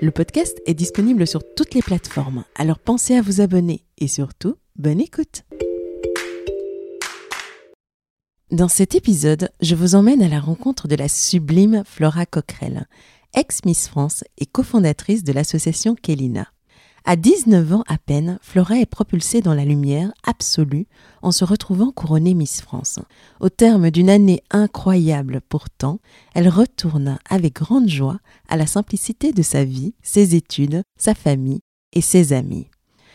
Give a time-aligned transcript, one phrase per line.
[0.00, 4.56] Le podcast est disponible sur toutes les plateformes, alors pensez à vous abonner et surtout,
[4.76, 5.42] bonne écoute.
[8.50, 12.86] Dans cet épisode, je vous emmène à la rencontre de la sublime Flora Coquerel,
[13.34, 16.48] ex-Miss France et cofondatrice de l'association Kelina.
[17.10, 20.86] À 19 ans à peine, Flora est propulsée dans la lumière absolue
[21.22, 22.98] en se retrouvant couronnée Miss France.
[23.40, 26.00] Au terme d'une année incroyable pourtant,
[26.34, 28.18] elle retourne avec grande joie
[28.50, 31.60] à la simplicité de sa vie, ses études, sa famille
[31.94, 32.66] et ses amis.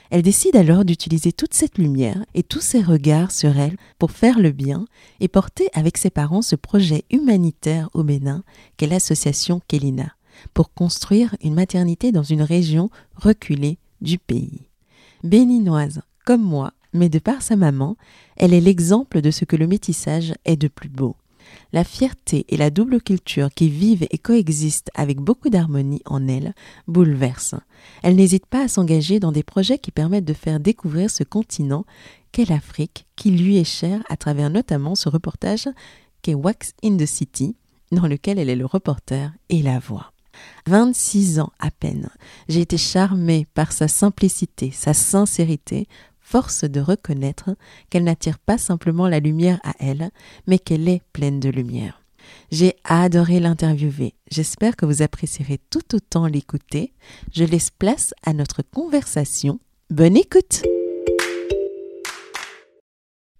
[0.09, 4.39] Elle décide alors d'utiliser toute cette lumière et tous ses regards sur elle pour faire
[4.39, 4.85] le bien
[5.19, 8.43] et porter avec ses parents ce projet humanitaire au Bénin
[8.75, 10.15] qu'est l'association Kelina
[10.55, 14.67] pour construire une maternité dans une région reculée du pays.
[15.23, 17.97] Béninoise comme moi, mais de par sa maman,
[18.37, 21.15] elle est l'exemple de ce que le métissage est de plus beau.
[21.73, 26.53] La fierté et la double culture qui vivent et coexistent avec beaucoup d'harmonie en elle
[26.87, 27.55] bouleversent.
[28.01, 31.85] Elle n'hésite pas à s'engager dans des projets qui permettent de faire découvrir ce continent
[32.31, 35.67] qu'est l'Afrique, qui lui est cher à travers notamment ce reportage
[36.21, 37.55] qu'est Wax in the City,
[37.91, 40.12] dans lequel elle est le reporter et la voix.
[40.67, 42.09] 26 ans à peine,
[42.47, 45.87] j'ai été charmée par sa simplicité, sa sincérité,
[46.19, 47.55] force de reconnaître
[47.89, 50.09] qu'elle n'attire pas simplement la lumière à elle,
[50.47, 52.01] mais qu'elle est pleine de lumière.
[52.51, 54.13] J'ai adoré l'interviewer.
[54.31, 56.93] J'espère que vous apprécierez tout autant l'écouter.
[57.33, 59.59] Je laisse place à notre conversation.
[59.89, 60.63] Bonne écoute!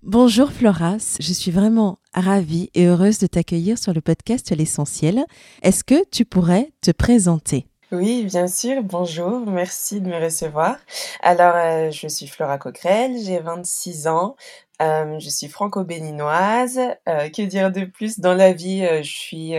[0.06, 5.24] Bonjour Floras, je suis vraiment ravie et heureuse de t'accueillir sur le podcast L'essentiel.
[5.62, 7.68] Est-ce que tu pourrais te présenter?
[7.94, 8.84] Oui, bien sûr.
[8.84, 10.76] Bonjour, merci de me recevoir.
[11.22, 14.36] Alors, euh, je suis Flora Coquerel, j'ai 26 ans,
[14.82, 16.80] euh, je suis franco-béninoise.
[17.08, 18.20] Euh, que dire de plus?
[18.20, 19.54] Dans la vie Je suis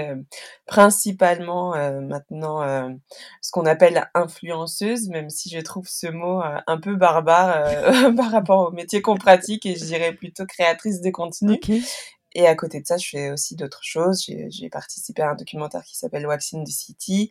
[0.66, 2.98] principalement maintenant
[3.40, 8.68] ce qu'on appelle influenceuse, même si je trouve ce mot un peu barbare par rapport
[8.68, 11.60] au métier qu'on pratique et je dirais plutôt créatrice de contenu.
[12.34, 14.24] Et à côté de ça, je fais aussi d'autres choses.
[14.26, 17.30] J'ai participé à un documentaire qui s'appelle Waxing the City,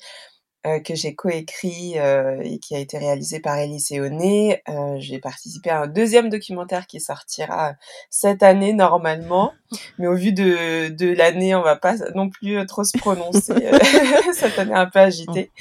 [0.65, 4.61] euh, que j'ai coécrit euh, et qui a été réalisé par Elise Eoné.
[4.69, 7.73] Euh, j'ai participé à un deuxième documentaire qui sortira
[8.09, 9.51] cette année normalement,
[9.97, 13.53] mais au vu de, de l'année, on va pas non plus trop se prononcer.
[14.33, 15.51] cette année un peu agitée.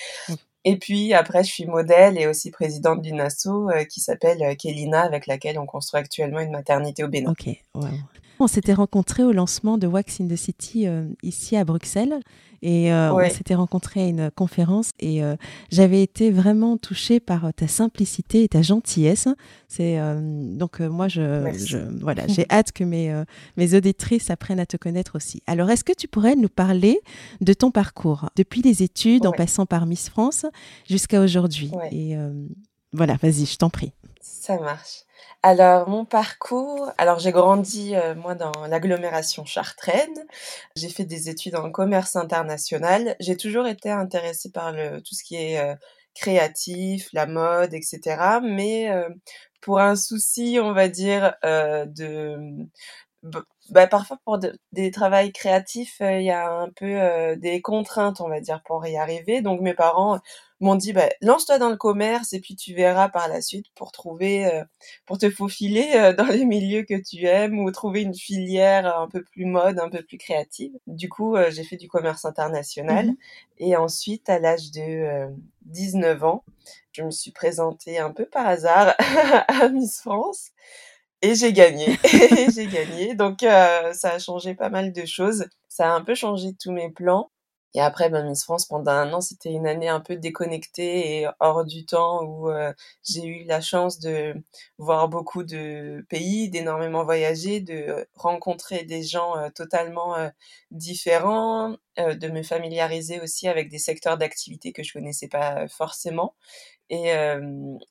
[0.64, 3.48] Et puis après, je suis modèle et aussi présidente d'une asso
[3.90, 7.32] qui s'appelle Kelina, avec laquelle on construit actuellement une maternité au Bénin.
[7.32, 7.48] Ok,
[8.42, 10.86] On s'était rencontrés au lancement de Wax in the City
[11.22, 12.20] ici à Bruxelles.
[12.62, 15.34] Et euh, on s'était rencontrés à une conférence et euh,
[15.70, 19.26] j'avais été vraiment touchée par euh, ta simplicité et ta gentillesse.
[19.66, 19.98] C'est
[20.56, 23.22] donc moi je, voilà j'ai hâte que mes
[23.56, 25.42] mes auditrices apprennent à te connaître aussi.
[25.46, 27.00] Alors est-ce que tu pourrais nous parler
[27.40, 30.46] de ton parcours depuis les études en passant par Miss France
[30.88, 31.72] jusqu'à aujourd'hui?
[31.90, 32.14] Et
[32.92, 33.92] voilà, vas-y, je t'en prie.
[34.42, 35.04] Ça marche.
[35.44, 40.26] Alors, mon parcours, alors j'ai grandi, euh, moi, dans l'agglomération chartraine.
[40.74, 43.14] J'ai fait des études en commerce international.
[43.20, 45.76] J'ai toujours été intéressée par tout ce qui est euh,
[46.16, 48.40] créatif, la mode, etc.
[48.42, 49.08] Mais euh,
[49.60, 52.66] pour un souci, on va dire, de...
[53.70, 54.38] Bah, parfois, pour
[54.72, 58.96] des travails créatifs, il y a un peu des contraintes, on va dire, pour y
[58.96, 59.40] arriver.
[59.40, 60.18] Donc, mes parents
[60.62, 63.90] m'ont dit bah, lance-toi dans le commerce et puis tu verras par la suite pour
[63.90, 64.64] trouver euh,
[65.06, 69.08] pour te faufiler euh, dans les milieux que tu aimes ou trouver une filière un
[69.08, 70.72] peu plus mode, un peu plus créative.
[70.86, 73.16] Du coup, euh, j'ai fait du commerce international mmh
[73.58, 75.28] et ensuite à l'âge de
[75.66, 76.42] 19 ans,
[76.90, 80.50] je me suis présentée un peu par hasard à Miss France
[81.20, 81.96] et j'ai gagné.
[82.52, 83.14] j'ai gagné.
[83.14, 85.46] Donc ça a changé pas mal de choses.
[85.68, 87.30] Ça a un peu changé tous mes plans
[87.74, 91.28] Et après, ben, Miss France, pendant un an, c'était une année un peu déconnectée et
[91.40, 92.72] hors du temps où euh,
[93.02, 94.34] j'ai eu la chance de
[94.76, 100.28] voir beaucoup de pays, d'énormément voyager, de rencontrer des gens euh, totalement euh,
[100.70, 106.34] différents, de me familiariser aussi avec des secteurs d'activité que je connaissais pas forcément.
[106.88, 107.12] Et,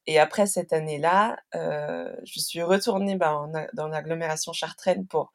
[0.07, 5.31] et après cette année-là, je suis retournée ben, dans l'agglomération chartraine pour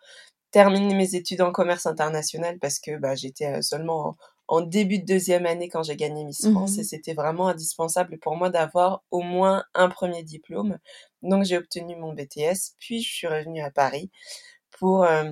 [0.51, 4.17] terminer mes études en commerce international parce que bah, j'étais seulement
[4.49, 8.37] en début de deuxième année quand j'ai gagné Miss France et c'était vraiment indispensable pour
[8.37, 10.79] moi d'avoir au moins un premier diplôme.
[11.23, 14.11] Donc j'ai obtenu mon BTS, puis je suis revenue à Paris
[14.79, 15.25] pour euh,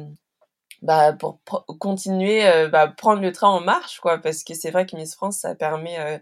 [0.83, 1.41] bah, pour
[1.81, 5.15] continuer euh, bah, prendre le train en marche quoi parce que c'est vrai que Miss
[5.15, 6.19] France ça permet euh,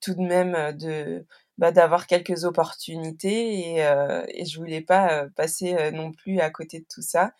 [0.00, 1.26] tout de même de
[1.58, 3.78] bah, d'avoir quelques opportunités et,
[4.28, 7.32] et je voulais pas passer non plus à côté de tout ça.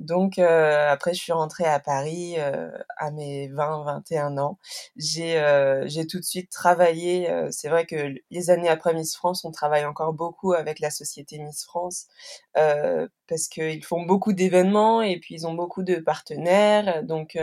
[0.00, 4.58] Donc euh, après, je suis rentrée à Paris euh, à mes 20-21 ans.
[4.96, 7.28] J'ai euh, j'ai tout de suite travaillé.
[7.50, 11.38] c'est vrai que les années après Miss France, on travaille encore beaucoup avec la société
[11.38, 12.06] Miss France
[12.54, 17.02] parce qu'ils font beaucoup d'événements et puis ils ont beaucoup de partenaires.
[17.04, 17.38] Donc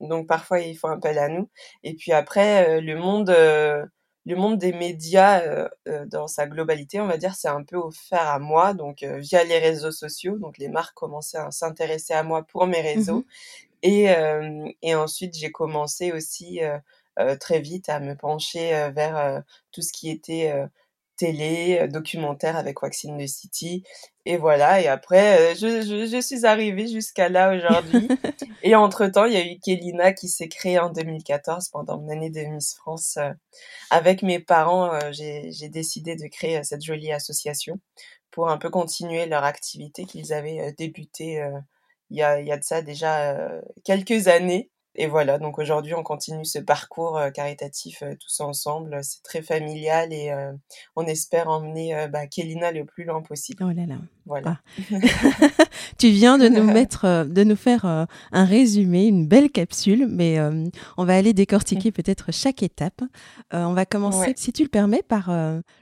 [0.00, 1.48] donc parfois ils font appel à nous.
[1.84, 3.30] Et puis après, le monde
[4.24, 7.76] le monde des médias euh, euh, dans sa globalité, on va dire, c'est un peu
[7.76, 10.38] offert à moi, donc euh, via les réseaux sociaux.
[10.38, 13.24] Donc les marques commençaient à s'intéresser à moi pour mes mmh réseaux.
[13.84, 14.06] Et,
[14.82, 16.60] et ensuite, j'ai commencé aussi
[17.40, 19.42] très vite à me pencher vers
[19.72, 20.52] tout ce qui était
[21.22, 23.84] télé, euh, documentaire avec Waxing the City.
[24.24, 28.08] Et voilà, et après, euh, je, je, je suis arrivée jusqu'à là aujourd'hui.
[28.62, 32.30] et entre-temps, il y a eu Kelina qui s'est créée en 2014 pendant mon année
[32.30, 33.16] de Miss France.
[33.16, 33.32] Euh,
[33.90, 37.80] avec mes parents, j'ai décidé de créer cette jolie association
[38.30, 41.44] pour un peu continuer leur activité qu'ils avaient débuté
[42.10, 43.38] il y, a, il y a de ça déjà
[43.84, 44.71] quelques années.
[44.94, 48.98] Et voilà, donc aujourd'hui, on continue ce parcours euh, caritatif euh, tous ensemble.
[49.02, 50.52] C'est très familial et euh,
[50.96, 53.64] on espère emmener bah, Kélina le plus loin possible.
[53.64, 53.96] Oh là là.
[54.26, 54.58] Voilà.
[54.92, 54.96] Ah.
[55.98, 60.38] tu viens de nous mettre, de nous faire un résumé, une belle capsule, mais
[60.96, 63.02] on va aller décortiquer peut-être chaque étape.
[63.52, 65.32] on va commencer, si tu le permets, par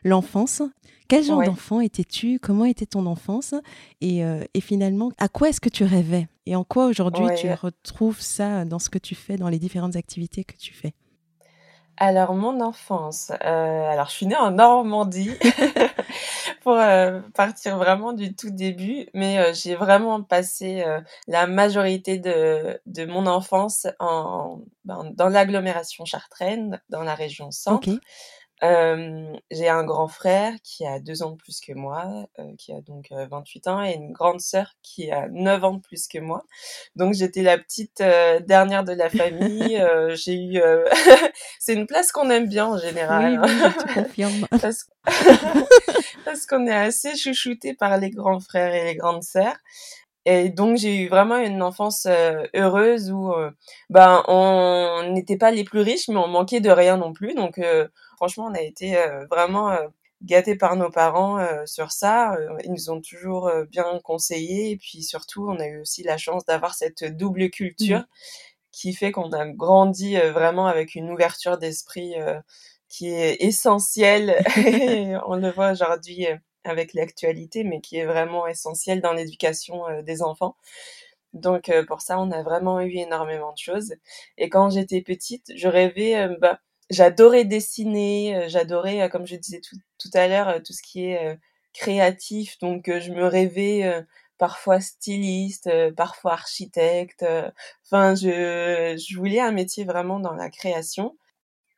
[0.04, 0.62] l'enfance.
[1.10, 2.38] Quel genre d'enfant étais-tu?
[2.38, 3.54] Comment était ton enfance?
[4.00, 4.22] Et,
[4.54, 6.28] et, finalement, à quoi est-ce que tu rêvais?
[6.46, 9.96] Et en quoi aujourd'hui tu retrouves ça dans ce que tu fais, dans les différentes
[9.96, 10.94] activités que tu fais?
[12.02, 15.32] Alors mon enfance, euh, alors je suis née en Normandie
[16.62, 20.82] pour euh, partir vraiment du tout début, mais euh, j'ai vraiment passé
[21.28, 27.90] la majorité de, de mon enfance en, ben, dans l'agglomération chartraine, dans la région centre.
[28.62, 32.72] Euh, j'ai un grand frère qui a deux ans de plus que moi, euh, qui
[32.72, 36.18] a donc 28 ans, et une grande sœur qui a 9 ans de plus que
[36.18, 36.44] moi.
[36.94, 38.02] Donc j'étais la petite
[38.46, 39.82] dernière de la famille.
[40.14, 40.60] j'ai eu,
[41.58, 43.40] c'est une place qu'on aime bien en général.
[43.42, 44.46] Oui, oui, je confirme.
[44.60, 44.90] parce,
[46.24, 49.56] parce qu'on est assez chouchouté par les grands frères et les grandes sœurs.
[50.26, 52.06] Et donc j'ai eu vraiment une enfance
[52.54, 53.32] heureuse où
[53.88, 57.58] ben on n'était pas les plus riches mais on manquait de rien non plus donc
[58.20, 58.94] franchement, on a été
[59.30, 59.74] vraiment
[60.22, 62.36] gâtés par nos parents sur ça.
[62.62, 64.72] ils nous ont toujours bien conseillé.
[64.72, 68.06] Et puis surtout, on a eu aussi la chance d'avoir cette double culture mmh.
[68.72, 72.14] qui fait qu'on a grandi vraiment avec une ouverture d'esprit
[72.90, 74.36] qui est essentielle.
[75.26, 76.26] on le voit aujourd'hui
[76.64, 80.56] avec l'actualité, mais qui est vraiment essentielle dans l'éducation des enfants.
[81.32, 83.94] Donc pour ça, on a vraiment eu énormément de choses.
[84.36, 86.60] Et quand j'étais petite, je rêvais bah,
[86.90, 91.04] j'adorais dessiner, euh, j'adorais, euh, comme je disais tout, à l'heure, euh, tout ce qui
[91.06, 91.38] est
[91.72, 92.58] créatif.
[92.60, 94.04] Donc, je me rêvais
[94.38, 97.24] parfois styliste, parfois architecte.
[97.84, 101.16] Enfin, je, je voulais un métier vraiment dans la création.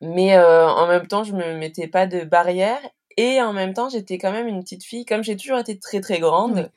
[0.01, 2.81] Mais en même temps, je me mettais pas de barrière.
[3.17, 5.05] Et en même temps, j'étais quand même une petite fille.
[5.05, 6.71] Comme j'ai toujours été très très grande,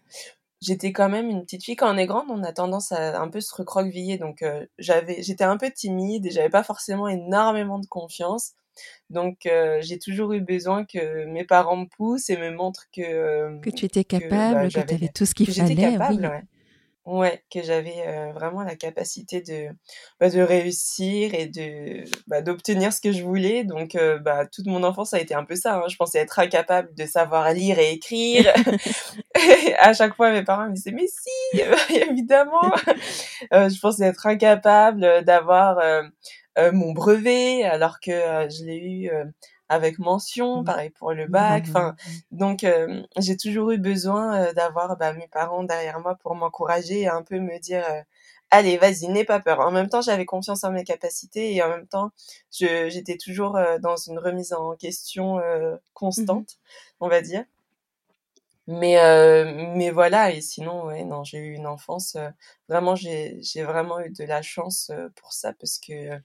[0.66, 1.76] j'étais quand même une petite fille.
[1.76, 4.18] Quand on est grande, on a tendance à un peu se recroqueviller.
[4.18, 8.52] Donc, euh, j'avais, j'étais un peu timide et j'avais pas forcément énormément de confiance.
[9.08, 13.00] Donc, euh, j'ai toujours eu besoin que mes parents me poussent et me montrent que...
[13.00, 15.76] Euh, que tu étais capable, que, bah, tu avais tout ce qu'il fallait.
[15.76, 16.26] Capable, oui.
[16.26, 16.42] ouais.
[17.06, 19.68] Ouais, que j'avais euh, vraiment la capacité de,
[20.18, 23.62] bah, de réussir et de bah, d'obtenir ce que je voulais.
[23.62, 25.76] Donc, euh, bah, toute mon enfance a été un peu ça.
[25.76, 25.84] Hein.
[25.88, 28.52] Je pensais être incapable de savoir lire et écrire.
[29.80, 31.60] à chaque fois, mes parents me disaient mais si,
[32.10, 32.72] évidemment.
[33.52, 35.78] euh, je pensais être incapable d'avoir
[36.72, 39.10] mon brevet alors que je l'ai eu
[39.68, 40.64] avec mention, mmh.
[40.64, 41.64] pareil pour le bac.
[41.68, 41.96] Enfin,
[42.30, 47.02] donc euh, j'ai toujours eu besoin euh, d'avoir bah, mes parents derrière moi pour m'encourager
[47.02, 48.00] et un peu me dire euh,
[48.50, 49.60] allez, vas-y, n'aie pas peur.
[49.60, 52.10] En même temps, j'avais confiance en mes capacités et en même temps,
[52.50, 56.58] j'étais toujours dans une remise en question mmh constante,
[57.00, 57.44] on va dire.
[58.68, 58.96] Mais,
[59.74, 62.16] mais voilà, et sinon, ouais, non, j'ai eu une enfance,
[62.68, 66.20] vraiment, j'ai vraiment eu de la chance pour ça parce que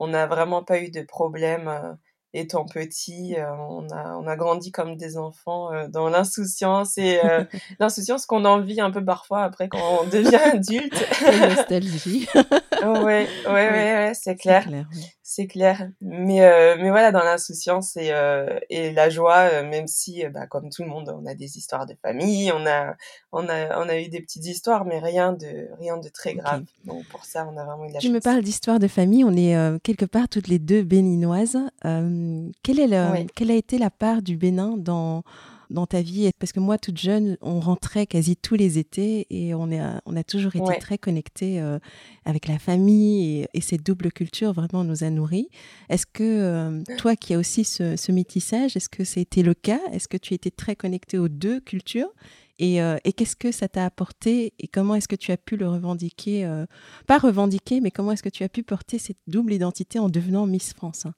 [0.00, 1.96] on n'a vraiment pas eu de problème
[2.32, 7.20] étant petit, euh, on, a, on a grandi comme des enfants euh, dans l'insouciance et
[7.24, 7.44] euh,
[7.80, 11.04] l'insouciance qu'on envie un peu parfois après quand on devient adulte.
[11.22, 12.28] Nostalgie.
[12.34, 14.66] ouais, ouais, ouais, ouais c'est clair.
[15.32, 15.88] C'est clair.
[16.00, 16.40] Mais,
[16.76, 18.10] mais voilà, dans l'insouciance et,
[18.68, 21.94] et la joie, même si, bah, comme tout le monde, on a des histoires de
[22.02, 22.96] famille, on a,
[23.30, 26.64] on a, on a eu des petites histoires, mais rien de, rien de très grave.
[26.84, 29.36] Donc pour ça, on a vraiment eu la Tu me parles d'histoire de famille, on
[29.36, 31.58] est quelque part toutes les deux béninoises.
[31.82, 35.22] Quelle, est quelle a été la part du Bénin dans,
[35.70, 39.54] dans ta vie Parce que moi, toute jeune, on rentrait quasi tous les étés et
[39.54, 41.78] on, est, on a toujours été très connectés euh,
[42.24, 45.48] avec la famille et, cette double culture vraiment nous a nourris.
[45.90, 49.80] Est-ce que euh, toi qui as aussi ce, ce métissage, est-ce que c'était le cas?
[49.92, 52.12] Est-ce que tu étais très connecté aux deux cultures?
[52.58, 55.56] Et, euh, et qu'est-ce que ça t'a apporté et comment est-ce que tu as pu
[55.56, 56.64] le revendiquer
[57.06, 60.46] Pas revendiquer, mais comment est-ce que tu as pu porter cette double identité en devenant
[60.46, 61.14] Miss France hein?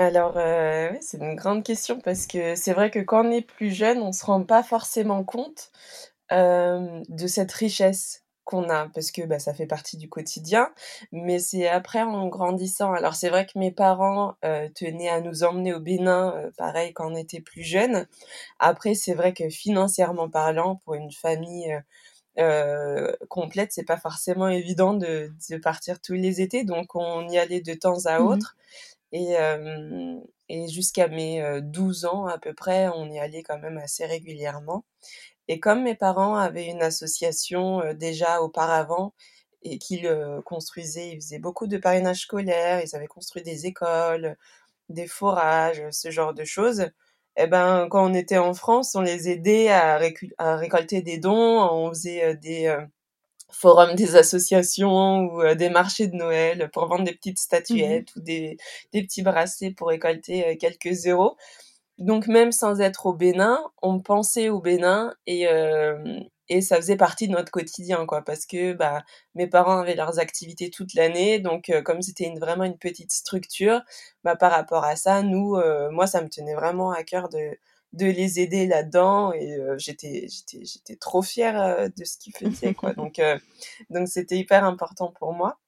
[0.00, 3.70] Alors, euh, c'est une grande question parce que c'est vrai que quand on est plus
[3.70, 5.70] jeune, on se rend pas forcément compte
[6.32, 10.70] euh, de cette richesse qu'on a parce que bah, ça fait partie du quotidien.
[11.12, 12.94] Mais c'est après en grandissant.
[12.94, 17.12] Alors c'est vrai que mes parents euh, tenaient à nous emmener au Bénin, pareil quand
[17.12, 18.06] on était plus jeune.
[18.58, 21.78] Après, c'est vrai que financièrement parlant, pour une famille
[23.28, 27.60] complète, c'est pas forcément évident de, de partir tous les étés, donc on y allait
[27.60, 28.38] de temps à mmh
[29.12, 29.34] Et,
[30.48, 34.84] et jusqu'à mes 12 ans à peu près, on y allait quand même assez régulièrement.
[35.48, 39.14] Et comme mes parents avaient une association déjà auparavant
[39.62, 40.08] et qu'ils
[40.44, 44.36] construisaient, ils faisaient beaucoup de parrainage scolaire, ils avaient construit des écoles,
[44.88, 46.86] des forages, ce genre de choses.
[47.36, 50.00] Eh ben, quand on était en France, on les aidait à,
[50.38, 52.74] à récolter des dons, on faisait des,
[53.52, 58.16] forum des associations ou euh, des marchés de Noël pour vendre des petites mmh statuettes
[58.16, 58.56] ou des,
[58.92, 61.36] des, petits bracelets pour récolter euh, quelques euros.
[61.98, 65.46] Donc même sans être au Bénin, on pensait au Bénin et,
[66.48, 69.02] et ça faisait partie de notre quotidien quoi parce que bah
[69.34, 73.82] mes parents avaient leurs activités toute l'année donc comme c'était une, vraiment une petite structure
[74.24, 77.58] bah par rapport à ça nous moi ça me tenait vraiment à cœur de
[77.92, 82.92] de les aider là-dedans et j'étais j'étais j'étais trop fière de ce qu'ils faisaient quoi.
[82.94, 83.20] Donc
[83.90, 85.58] donc c'était hyper important pour moi.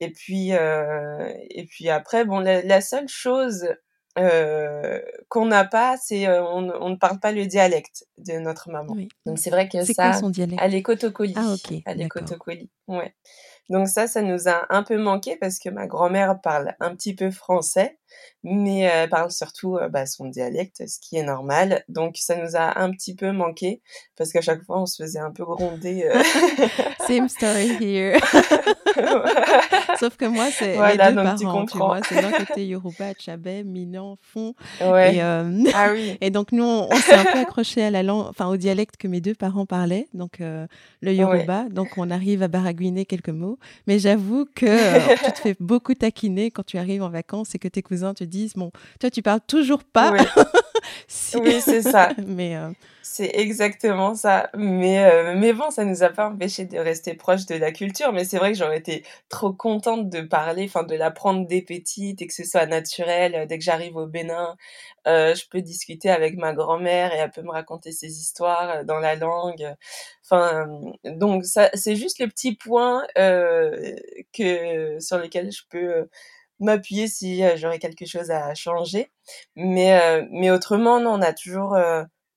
[0.00, 3.68] Et puis et puis après bon la, seule chose
[4.16, 8.96] qu'on n'a pas c'est on, on, ne parle pas le dialecte de notre maman.
[9.24, 10.60] Donc c'est vrai que ça son dialecte?
[10.62, 11.82] elle est cotocoli ah ok.
[11.86, 13.14] Elle est cotocoli ouais
[13.70, 17.14] donc ça, ça nous a un peu manqué parce que ma grand-mère parle un petit
[17.14, 17.98] peu français,
[18.42, 21.84] mais elle parle surtout euh, bah, son dialecte, ce qui est normal.
[21.88, 23.80] Donc ça nous a un petit peu manqué
[24.16, 26.02] parce qu'à chaque fois, on se faisait un peu gronder.
[26.04, 26.20] Euh.
[27.06, 28.20] Same story here.
[30.00, 32.00] Sauf que moi, c'est les deux parents, tu, vois.
[32.08, 34.54] C'est d'un côté Yoruba, Tchabé, Minan, Fond.
[34.80, 35.16] Ouais.
[35.16, 36.16] Et, euh, ah oui.
[36.20, 39.08] et donc, nous, on, s'est un peu accroché à la langue, enfin, au dialecte que
[39.08, 41.64] mes deux parents parlaient, donc le Yoruba.
[41.70, 43.58] Donc, on arrive à baragouiner quelques mots.
[43.86, 47.58] Mais j'avoue que euh, tu te fais beaucoup taquiner quand tu arrives en vacances et
[47.58, 50.12] que tes cousins te disent Bon, toi, tu parles toujours pas.
[51.34, 52.10] Oui, c'est ça.
[52.26, 52.56] Mais.
[52.56, 52.70] Euh,
[53.12, 54.50] c'est exactement ça.
[54.56, 58.12] Mais, euh, mais bon, ça nous a pas empêché de rester proche de la culture.
[58.12, 62.22] Mais c'est vrai que j'aurais été trop contente de parler, enfin de l'apprendre dès petite
[62.22, 63.46] et que ce soit naturel.
[63.48, 64.56] Dès que j'arrive au Bénin,
[65.08, 68.84] euh, je peux discuter avec ma grand-mère et elle peut me raconter ses histoires euh,
[68.84, 69.74] dans la langue.
[70.24, 70.68] Enfin,
[71.04, 73.96] donc ça, c'est juste le petit point euh,
[74.32, 76.08] que sur lequel je peux
[76.60, 79.10] m'appuyer si j'aurais quelque chose à changer.
[79.56, 81.76] Mais mais autrement, non, on a toujours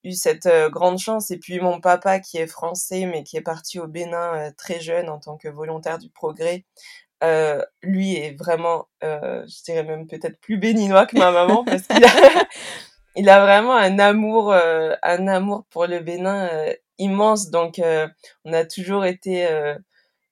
[0.04, 1.32] eu cette euh, grande chance.
[1.32, 4.80] Et puis mon papa, qui est français, mais qui est parti au Bénin euh, très
[4.80, 6.66] jeune en tant que volontaire du progrès,
[7.24, 12.04] euh, lui est vraiment, je dirais même peut-être plus béninois que ma maman, parce qu'il
[12.04, 12.10] a,
[13.16, 16.50] il a vraiment un amour, un amour pour le Bénin
[16.98, 17.50] immense.
[17.50, 17.82] Donc
[18.46, 19.48] on a toujours été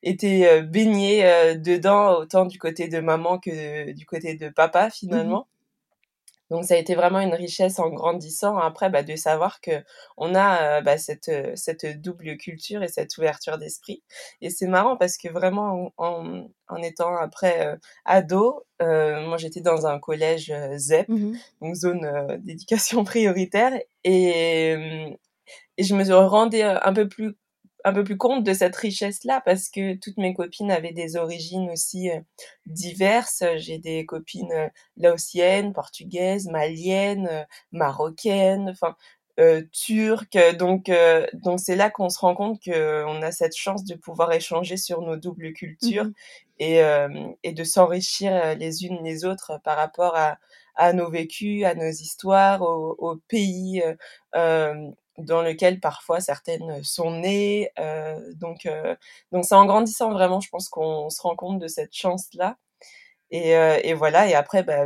[0.04, 1.24] été baigné
[1.58, 5.48] dedans, autant du côté de maman que du côté de papa mmh finalement.
[6.52, 9.72] Donc ça a été vraiment une richesse en grandissant après bah, de savoir que
[10.18, 14.04] on a euh, bah, cette, euh, cette double culture et cette ouverture d'esprit.
[14.42, 19.88] Et c'est marrant parce que vraiment en, en étant après euh, ado, moi j'étais dans
[19.88, 24.72] un collège ZEP, mmh donc zone d'éducation prioritaire, et,
[25.78, 27.36] et je me rendais un peu plus
[27.84, 31.70] un peu plus compte de cette richesse-là parce que toutes mes copines avaient des origines
[31.72, 32.10] aussi
[32.66, 33.44] diverses.
[33.58, 38.96] J'ai des copines laotiennes, portugaises, maliennes, marocaines, enfin
[39.40, 40.38] euh, turc.
[40.60, 44.32] Donc, euh, donc c'est là qu'on se rend compte qu'on a cette chance de pouvoir
[44.34, 46.14] échanger sur nos doubles cultures mmh
[46.60, 47.10] et, euh,
[47.42, 50.38] et de s'enrichir les unes les autres par rapport à,
[50.76, 53.82] à nos vécus, à nos histoires, au, au pays
[55.26, 57.70] dans lequel parfois certaines sont nées.
[58.36, 58.68] donc,
[59.32, 62.58] donc c'est en grandissant vraiment, je pense qu'on se rend compte de cette chance-là.
[63.32, 64.86] Et, et voilà, et après, bah,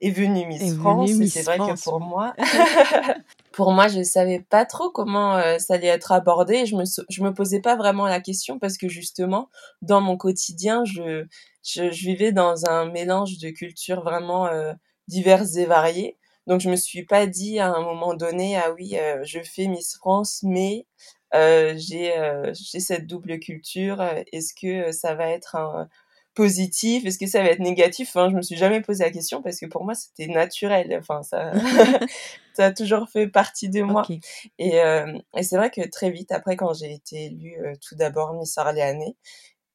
[0.00, 1.10] est venue Miss France.
[1.10, 2.34] Et c'est vrai que pour moi,
[3.52, 6.66] pour moi, je savais pas trop comment euh, ça allait être abordé.
[6.66, 9.48] je me, je me posais pas vraiment la question parce que justement,
[9.82, 11.24] dans mon quotidien, je,
[11.62, 14.72] je, vivais dans un mélange de cultures vraiment euh,
[15.08, 16.18] diverses et variées.
[16.46, 19.66] Donc, je me suis pas dit à un moment donné, ah oui, euh, je fais
[19.66, 20.86] Miss France, mais
[21.32, 22.14] j'ai
[22.52, 24.02] j'ai cette double culture.
[24.32, 25.88] Est-ce que ça va être un,
[26.34, 27.06] positif?
[27.06, 28.08] Est-ce que ça va être négatif?
[28.10, 30.96] Enfin, Je me suis jamais posé la question parce que pour moi, c'était naturel.
[30.98, 31.52] Enfin, ça,
[32.54, 34.06] ça a toujours fait partie de moi.
[34.58, 37.94] Et, euh, et c'est vrai que très vite, après, quand j'ai été élue euh, tout
[37.94, 39.16] d'abord Miss Orléanais,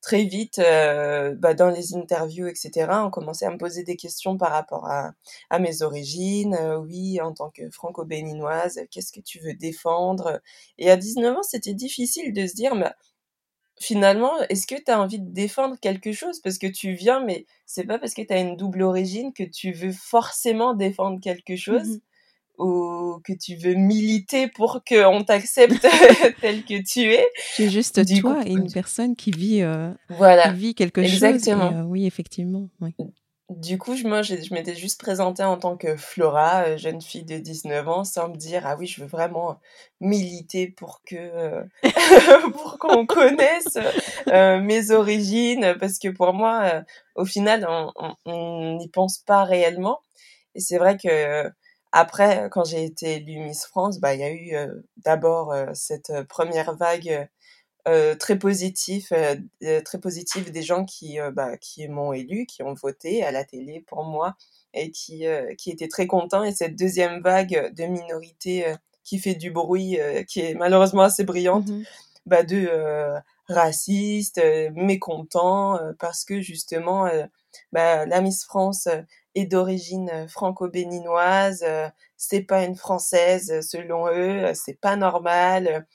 [0.02, 4.38] très vite, euh, bah, dans les interviews, etc., on commençait à me poser des questions
[4.38, 5.12] par rapport à,
[5.50, 6.58] à mes origines.
[6.86, 10.42] oui, en tant que franco-béninoise, qu'est-ce que tu veux défendre?
[10.78, 12.76] Et à 19 ans, c'était difficile de se dire...
[12.76, 12.92] mais
[13.80, 16.40] finalement, est-ce que tu as envie de défendre quelque chose?
[16.42, 19.44] Parce que tu viens, mais c'est pas parce que tu as une double origine que
[19.44, 22.00] tu veux forcément défendre quelque mmh chose
[22.60, 25.82] ou que tu veux militer pour qu'on t'accepte
[26.42, 27.28] tel que tu es.
[27.56, 30.52] Tu es juste toi et une personne qui vit, euh, voilà.
[30.52, 31.72] vit quelque Exactement.
[31.72, 31.80] chose.
[31.80, 32.70] Euh, oui, effectivement.
[32.82, 32.94] Oui.
[33.50, 37.24] Du coup, je, moi, je, m'étais juste présentée en tant que Flora, euh, jeune fille
[37.24, 39.60] de 19 ans, sans me dire, ah oui, je veux vraiment
[40.00, 41.64] militer pour que, euh,
[42.54, 43.80] pour qu'on connaisse
[44.28, 46.84] euh, mes origines, parce que pour moi,
[47.16, 47.68] au final,
[48.26, 50.00] on n'y pense pas réellement.
[50.54, 51.50] Et c'est vrai que
[51.92, 54.56] après, quand j'ai été élue Miss France, bah, il y a eu
[54.98, 57.30] d'abord cette première vague
[57.88, 62.74] euh, très euh, euh, très positif des gens qui, bah, qui m'ont élu, qui ont
[62.74, 64.36] voté à la télé pour moi
[64.74, 65.26] et qui,
[65.58, 66.44] qui étaient très contents.
[66.44, 71.68] Et cette deuxième vague de minorités qui fait du bruit, qui est malheureusement assez brillante,
[71.68, 71.84] mmh
[72.26, 72.70] bah, de
[73.48, 74.40] racistes,
[74.76, 77.10] mécontents, parce que justement,
[77.72, 78.88] bah, la Miss France
[79.36, 81.66] est d'origine franco-béninoise,
[82.18, 85.86] c'est pas une française selon eux, c'est pas normal.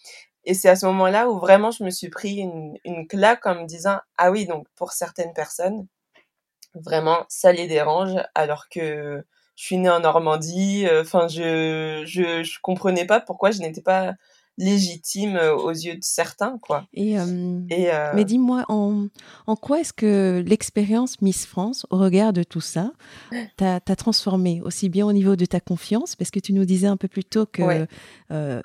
[0.45, 3.57] Et c'est à ce moment-là où vraiment je me suis pris une, une claque en
[3.57, 5.87] me disant ah oui donc pour certaines personnes
[6.75, 9.25] vraiment ça les dérange alors que
[9.57, 14.15] je suis née en Normandie enfin je, je je comprenais pas pourquoi je n'étais pas
[14.57, 16.87] légitime euh, aux yeux de certains, quoi.
[16.95, 19.07] Et, euh, Et euh, Mais dis-moi, en,
[19.47, 22.93] en, quoi est-ce que l'expérience Miss France, au regard de tout ça,
[23.57, 26.97] t'a transformé aussi bien au niveau de ta confiance, parce que tu nous disais un
[26.97, 27.87] peu plus tôt que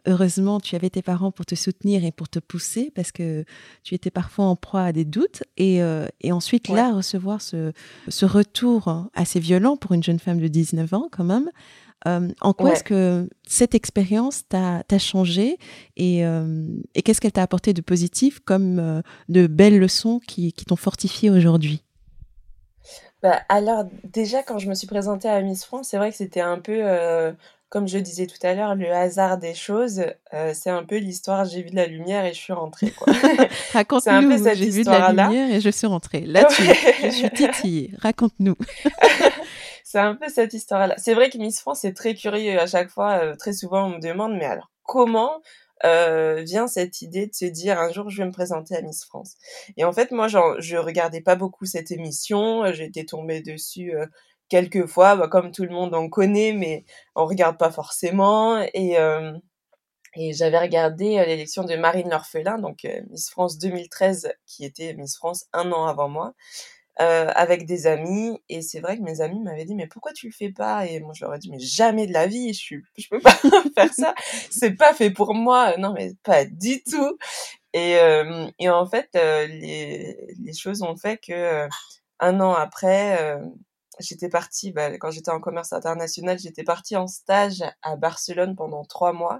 [0.05, 3.45] heureusement tu avais tes parents pour te soutenir et pour te pousser, parce que
[3.83, 5.79] tu étais parfois en proie à des doutes, et,
[6.21, 7.71] et ensuite là recevoir ce,
[8.07, 11.49] ce retour assez violent pour une jeune femme de 19 ans quand même.
[12.07, 15.57] Euh, en quoi est-ce que cette expérience t'a changé
[15.97, 20.53] et, euh, et qu'est-ce qu'elle t'a apporté de positif comme euh, de belles leçons qui,
[20.53, 21.83] qui t'ont fortifié aujourd'hui?
[23.21, 26.39] Bah, Alors déjà quand je me suis présentée à Miss France, c'est vrai que c'était
[26.39, 26.81] un peu,
[27.67, 30.05] comme je disais tout à l'heure, le hasard des choses.
[30.53, 32.93] c'est un peu l'histoire j'ai vu de la lumière et je suis rentrée.
[33.73, 36.21] Raconte-nous, j'ai vu de la lumière et je suis rentrée.
[36.21, 37.91] Là, tu, je suis titillée.
[38.01, 38.55] Raconte-nous.
[39.89, 40.93] c'est un peu cette histoire-là.
[40.99, 43.23] C'est vrai que Miss France est très curieux à chaque fois.
[43.23, 45.41] Euh, très souvent, on me demande, mais alors comment
[45.83, 49.03] euh, vient cette idée de se dire un jour je vais me présenter à Miss
[49.03, 49.33] France?
[49.77, 52.65] Et en fait, moi, je regardais pas beaucoup cette émission.
[52.65, 53.91] Euh, j'étais tombée dessus
[54.47, 58.61] quelques fois, bah, comme tout le monde en connaît, mais on regarde pas forcément.
[58.75, 58.95] Et
[60.15, 65.45] et j'avais regardé l'élection de Marine L'Orphelin, donc Miss France 2013, qui était Miss France
[65.53, 66.33] un an avant moi.
[67.01, 68.37] Euh, avec des amis.
[68.49, 70.85] Et c'est vrai que mes amis m'avaient dit, mais pourquoi tu le fais pas?
[70.85, 73.21] Et moi, je leur ai dit, mais jamais de la vie, je suis, je peux
[73.21, 73.31] pas
[73.75, 74.13] faire ça.
[74.51, 75.77] C'est pas fait pour moi.
[75.77, 77.17] Non, mais pas du tout.
[77.71, 81.69] Et, euh, et en fait, euh, les, les choses ont fait que
[82.19, 83.39] un an après,
[84.01, 88.83] j'étais partie, bah, quand j'étais en commerce international, j'étais partie en stage à Barcelone pendant
[88.83, 89.39] trois mois.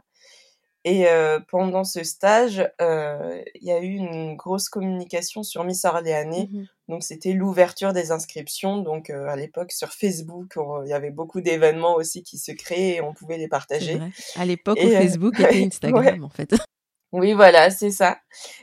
[0.86, 1.08] Et
[1.50, 6.48] pendant ce stage, il y a eu une grosse communication sur Miss Orléanais.
[6.50, 8.80] Mmh donc c'était l'ouverture des inscriptions.
[8.80, 13.02] Donc à l'époque sur Facebook, il y avait beaucoup d'événements aussi qui se créaient et
[13.02, 14.00] on pouvait les partager.
[14.36, 16.54] À l'époque, Facebook était Instagram en fait.
[17.12, 18.20] Oui, voilà, c'est ça.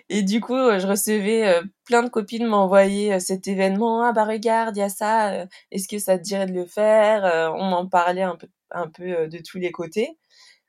[0.09, 4.05] Et du coup, je recevais plein de copines m'envoyaient cet événement.
[4.05, 5.49] Ah bah regarde, il y a ça.
[5.73, 7.25] Est-ce que ça te dirait de le faire
[7.57, 10.17] On en parlait un peu, un peu de tous les côtés.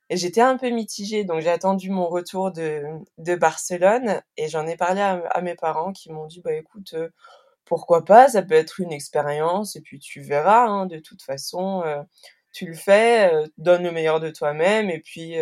[0.09, 2.83] Et j'étais un peu mitigée, donc j'ai attendu mon retour de,
[3.17, 6.95] de Barcelone et j'en ai parlé à, mes parents qui m'ont dit bah écoute,
[7.67, 10.65] pourquoi pas, ça peut être une expérience et puis tu verras.
[10.67, 11.83] Hein, de toute façon,
[12.53, 15.35] tu le fais, donne le meilleur de toi-même et puis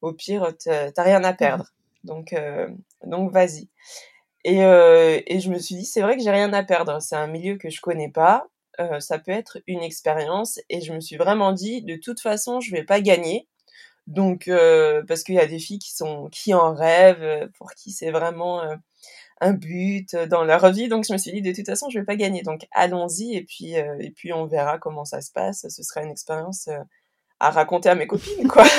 [0.00, 1.74] au pire, t'as rien à mmh perdre.
[2.04, 2.68] Donc, euh,
[3.04, 3.68] donc vas-y.
[4.44, 7.00] Et, euh, et je me suis dit, c'est vrai que j'ai rien à perdre.
[7.00, 8.46] C'est un milieu que je connais pas.
[8.80, 10.60] Euh, ça peut être une expérience.
[10.68, 13.48] Et je me suis vraiment dit, de toute façon, je vais pas gagner.
[14.06, 14.50] Donc,
[15.08, 18.60] parce qu'il y a des filles qui sont qui en rêvent, pour qui c'est vraiment
[19.40, 20.88] un but dans leur vie.
[20.88, 22.42] Donc, je me suis dit, de toute façon, je vais pas gagner.
[22.42, 25.66] Donc, allons-y et puis et puis on verra comment ça se passe.
[25.68, 26.68] Ce sera une expérience
[27.40, 28.64] à raconter à mes copines, quoi.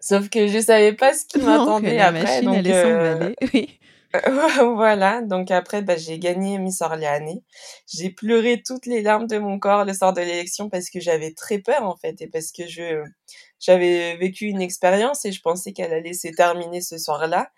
[0.00, 2.40] Sauf que je savais pas ce qui m'attendait après.
[2.40, 3.32] donc, euh...
[3.52, 3.80] oui.
[4.74, 7.42] voilà, donc après, bah, j'ai gagné Miss Orléanais.
[7.92, 11.32] J'ai pleuré toutes les larmes de mon corps le soir de l'élection parce que j'avais
[11.32, 13.02] très peur en fait et parce que je
[13.58, 17.50] j'avais vécu une expérience et je pensais qu'elle allait se terminer ce soir-là.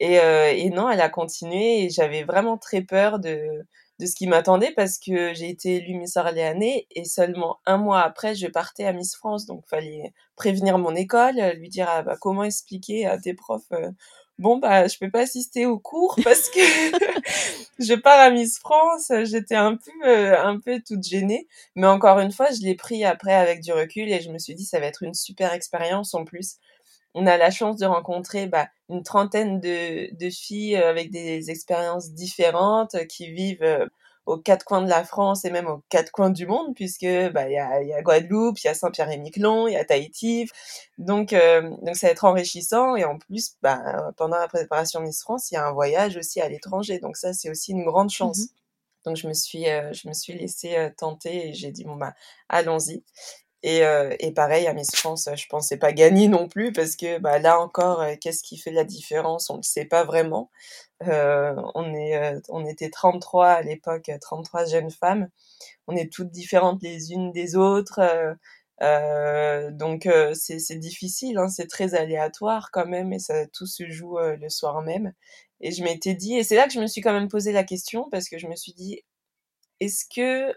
[0.00, 3.64] Et, euh, et non, elle a continué et j'avais vraiment très peur de
[4.00, 8.00] de ce qui m'attendait parce que j'ai été élue Miss Orléanais et seulement un mois
[8.00, 9.46] après, je partais à Miss France.
[9.46, 13.90] Donc, fallait prévenir mon école, lui dire ah, bah, comment expliquer à tes profs euh,
[14.38, 16.60] bon bah je peux pas assister au cours parce que
[17.78, 19.12] je pars à Miss France.
[19.24, 23.04] J'étais un peu euh, un peu toute gênée, mais encore une fois, je l'ai pris
[23.04, 26.14] après avec du recul et je me suis dit ça va être une super expérience
[26.14, 26.58] en plus
[27.14, 31.50] on a la chance de rencontrer bah, une trentaine de, de, filles euh, avec des
[31.50, 33.88] expériences différentes euh, qui vivent
[34.26, 37.48] aux quatre coins de la France et même aux quatre coins du monde puisque bah
[37.48, 40.48] il y a, y a Guadeloupe, il y a Saint-Pierre-et-Miquelon, il y a Tahiti.
[40.98, 45.50] Donc donc ça va être enrichissant et en plus bah pendant la préparation Miss France,
[45.50, 46.98] il y a un voyage aussi à l'étranger.
[47.00, 48.38] Donc ça c'est aussi une grande chance.
[48.40, 48.46] Mmh
[49.04, 52.14] donc je me suis je me suis laissée tenter et j'ai dit bon bah
[52.48, 53.02] allons-y.
[53.62, 57.18] Et, euh, et pareil, à Miss France, je pensais pas gagner non plus parce que
[57.18, 59.50] bah, là encore, euh, qu'est-ce qui fait la différence?
[59.50, 60.50] On ne sait pas vraiment.
[61.08, 65.28] Euh, on, est, euh, on était 33 à l'époque, 33 jeunes femmes.
[65.88, 68.00] On est toutes différentes les unes des autres.
[69.70, 74.48] donc c'est difficile, hein, c'est très aléatoire quand même et ça tout se joue le
[74.48, 75.12] soir même.
[75.60, 77.64] Et je m'étais dit, et c'est là que je me suis quand même posé la
[77.64, 79.02] question parce que je me suis dit,
[79.80, 80.54] est-ce que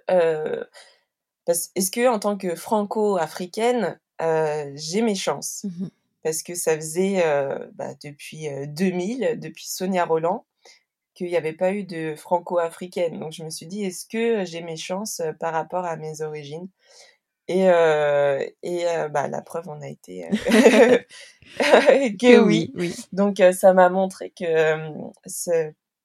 [1.48, 5.66] est-ce que en tant que franco-africaine, euh, j'ai mes chances?
[5.66, 5.88] Mmh
[6.24, 10.46] Parce que ça faisait euh, bah, depuis 2000, euh, depuis Sonia Roland,
[11.14, 13.20] qu'il n'y avait pas eu de franco-africaine.
[13.20, 16.68] Donc je me suis dit, est-ce que j'ai mes chances par rapport à mes origines?
[17.48, 17.66] Et,
[18.64, 20.28] et bah, la preuve en a été
[21.60, 22.74] que oui.
[23.14, 24.90] Donc ça m'a montré que,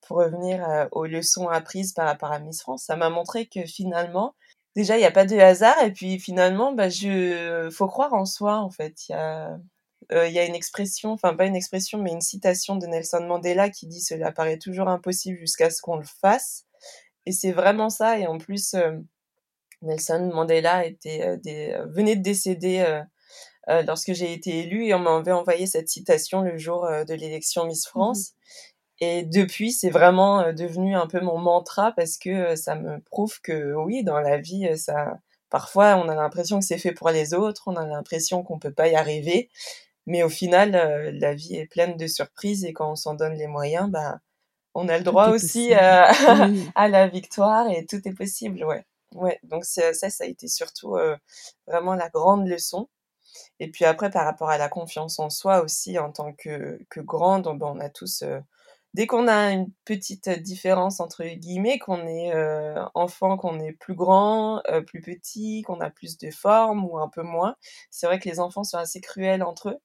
[0.02, 4.34] pour revenir aux leçons apprises par rapport à Miss France, ça m'a montré que finalement,
[4.76, 8.24] déjà il n'y a pas de hasard et puis finalement bah je faut croire en
[8.24, 9.08] soi en fait.
[9.08, 9.58] Il y a
[10.12, 13.70] euh, y a une expression enfin pas une expression mais une citation de Nelson Mandela
[13.70, 16.66] qui dit cela paraît toujours impossible jusqu'à ce qu'on le fasse.
[17.26, 18.98] Et c'est vraiment ça et en plus euh,
[19.82, 23.00] Nelson Mandela était euh, des, venait de décéder
[23.86, 27.86] lorsque j'ai été élue et on m'avait envoyé cette citation le jour de l'élection Miss
[27.86, 28.34] mmh France
[29.00, 33.00] et depuis, c'est vraiment euh, devenu un peu mon mantra parce que euh, ça me
[33.00, 36.92] prouve que oui, dans la vie, euh, ça, parfois, on a l'impression que c'est fait
[36.92, 39.50] pour les autres, on a l'impression qu'on peut pas y arriver,
[40.06, 40.72] mais au final,
[41.18, 44.18] la vie est pleine de surprises et quand on s'en donne les moyens, bah,
[44.74, 46.10] on a le droit aussi à,
[46.74, 48.84] à, la victoire et tout est possible, ouais.
[49.14, 50.96] Ouais, donc ça, ça a été surtout
[51.66, 52.88] vraiment la grande leçon.
[53.60, 57.00] Et puis après, par rapport à la confiance en soi aussi, en tant que, que
[57.00, 58.24] grande, on, on a tous
[58.94, 63.94] dès qu'on a une petite différence entre guillemets, qu'on est euh, enfant, qu'on est plus
[63.94, 67.56] grand, euh, plus petit, qu'on a plus de forme ou un peu moins,
[67.90, 69.78] c'est vrai que les enfants sont assez cruels entre eux.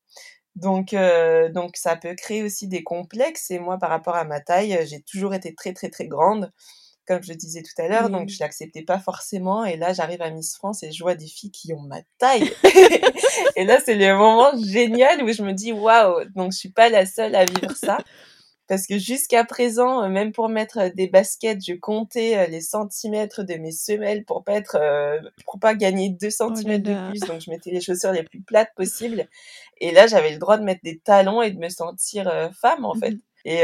[0.56, 3.52] Donc, euh, donc ça peut créer aussi des complexes.
[3.52, 6.52] Et moi, par rapport à ma taille, j'ai toujours été très très très grande,
[7.06, 8.10] comme je disais tout à l'heure.
[8.10, 9.66] Donc je l'acceptais pas forcément.
[9.66, 12.50] Et là, j'arrive à Miss France et je vois des filles qui ont ma taille.
[13.58, 16.24] et là, c'est le moment génial où je me dis waouh.
[16.36, 17.98] Donc je suis pas la seule à vivre ça
[18.68, 22.62] parce que jusqu'à présent, euh, même pour mettre euh, des baskets, je comptais euh, les
[22.62, 24.80] centimètres de mes semelles pour pas être,
[25.46, 27.20] pour pas gagner 2 centimètres de plus.
[27.22, 29.28] Donc je mettais les chaussures les plus plates possibles.
[29.80, 32.96] Et là, j'avais le droit de mettre des talons et de me sentir femme en
[32.96, 33.12] fait.
[33.12, 33.62] Mmh et,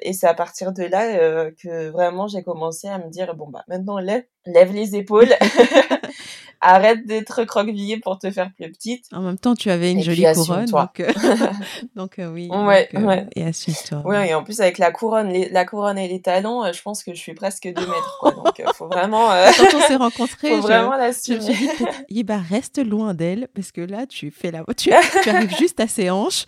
[0.00, 3.62] et c'est à partir de là que vraiment j'ai commencé à me dire bon bah
[3.68, 5.28] maintenant lève, lève les épaules,
[6.60, 9.04] arrête d'être recroquevillée pour te faire plus petite.
[9.12, 11.12] En même temps, tu avais une Et jolie couronne, donc, euh,
[11.96, 12.48] donc, euh, oui.
[12.50, 13.26] Ouais, donc, euh, ouais.
[13.36, 14.02] Et assume-toi.
[14.04, 16.82] Ouais, et en plus, avec la couronne, les- la couronne et les talons, euh, je
[16.82, 18.32] pense que je suis presque 2 mètres, quoi.
[18.32, 21.40] Donc, faut vraiment, Quand on s'est rencontrés, faut je, vraiment je me l'assumer.
[21.40, 24.90] suis dit, peut-être, Yiba, reste loin d'elle, parce que là, tu fais la, tu,
[25.22, 26.44] tu arrives juste à ses hanches.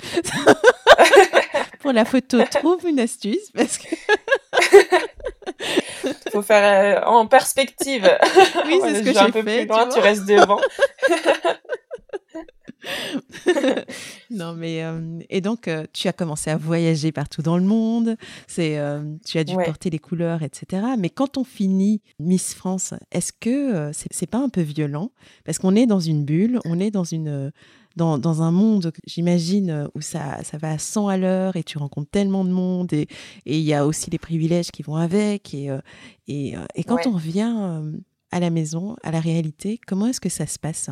[1.81, 3.87] Pour la photo, trouve une astuce, parce que
[6.33, 8.03] Faut faire euh, en perspective.
[8.67, 9.59] oui, c'est ce que vais un j'ai peu fait.
[9.61, 10.61] plus loin, tu restes devant.
[14.31, 18.17] non, mais euh, et donc euh, tu as commencé à voyager partout dans le monde.
[18.47, 19.65] C'est, euh, tu as dû Ouais.
[19.65, 20.83] porter les couleurs, etc.
[20.99, 25.11] Mais quand on finit Miss France, est-ce que c'est, c'est pas un peu violent?
[25.45, 27.53] Parce qu'on est dans une bulle, on est dans une
[27.97, 31.65] dans, dans un monde, j'imagine, euh, où ça, ça va à 100 à l'heure et
[31.65, 33.09] tu rencontres tellement de monde et
[33.47, 35.55] et il y a aussi les privilèges qui vont avec.
[35.55, 35.81] Et, euh,
[36.29, 37.07] et, euh, et quand Ouais.
[37.07, 37.83] on revient
[38.33, 40.89] à la maison, à la réalité, comment est-ce que ça se passe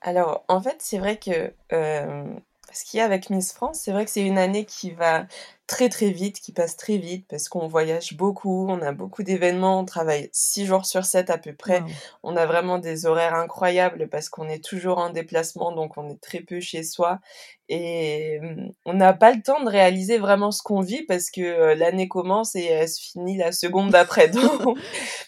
[0.00, 2.24] Alors, en fait, c'est vrai que euh,
[2.72, 5.26] ce qu'il y a avec Miss France, c'est vrai que c'est une année qui va
[5.70, 9.78] très très vite, qui passe très vite parce qu'on voyage beaucoup, on a beaucoup d'événements,
[9.78, 11.84] on travaille six jours sur 7 à peu près.
[12.24, 16.20] On a vraiment des horaires incroyables parce qu'on est toujours en déplacement, donc on est
[16.20, 17.20] très peu chez soi.
[17.72, 21.40] Et hum, on n'a pas le temps de réaliser vraiment ce qu'on vit parce que
[21.40, 24.28] euh, l'année commence et elle se finit la seconde d'après.
[24.40, 24.78] Donc,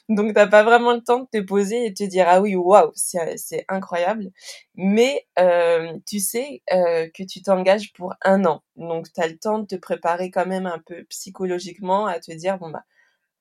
[0.09, 2.57] donc t'as pas vraiment le temps de te poser et de te dire ah oui,
[2.57, 4.31] waouh, c'est c'est incroyable.
[4.75, 8.63] Mais euh, tu sais euh, que tu t'engages pour un an.
[8.75, 12.59] Donc t'as le temps de te préparer quand même un peu psychologiquement à te dire
[12.59, 12.85] bon bah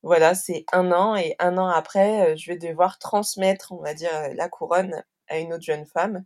[0.03, 3.93] voilà, c'est un an et un an après, euh, je vais devoir transmettre, on va
[3.93, 6.25] dire, euh, la couronne à une autre jeune femme.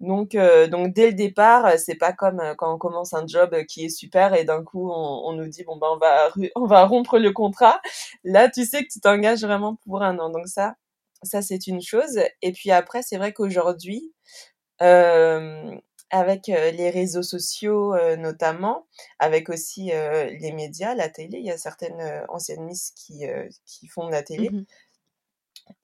[0.00, 3.84] Donc, euh, donc dès le départ, c'est pas comme quand on commence un job qui
[3.86, 7.18] est super et d'un coup on, nous dit bon ben on va on va rompre
[7.18, 7.80] le contrat.
[8.24, 10.30] Là, tu sais que tu t'engages vraiment pour un an.
[10.30, 10.76] Donc ça,
[11.22, 12.20] ça c'est une chose.
[12.42, 14.14] Et puis après, c'est vrai qu'aujourd'hui,
[16.10, 18.86] avec les réseaux sociaux notamment,
[19.18, 23.24] avec aussi les médias, la télé, il y a certaines anciennes Miss qui,
[23.88, 24.50] font de la télé.
[24.50, 24.64] Mhm.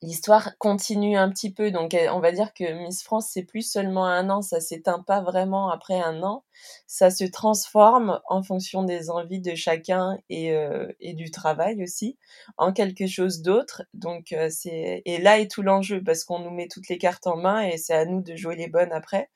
[0.02, 3.62] L'histoire continue un petit peu, donc euh, on va dire que Miss France, c'est plus
[3.62, 6.44] seulement un an, ça s'éteint pas vraiment après un an,
[6.86, 12.18] ça se transforme en fonction des envies de chacun et, euh, et du travail aussi,
[12.58, 13.84] en quelque chose d'autre.
[13.94, 17.26] Donc euh, c'est et là est tout l'enjeu parce qu'on nous met toutes les cartes
[17.26, 19.30] en main et c'est à nous de jouer les bonnes après.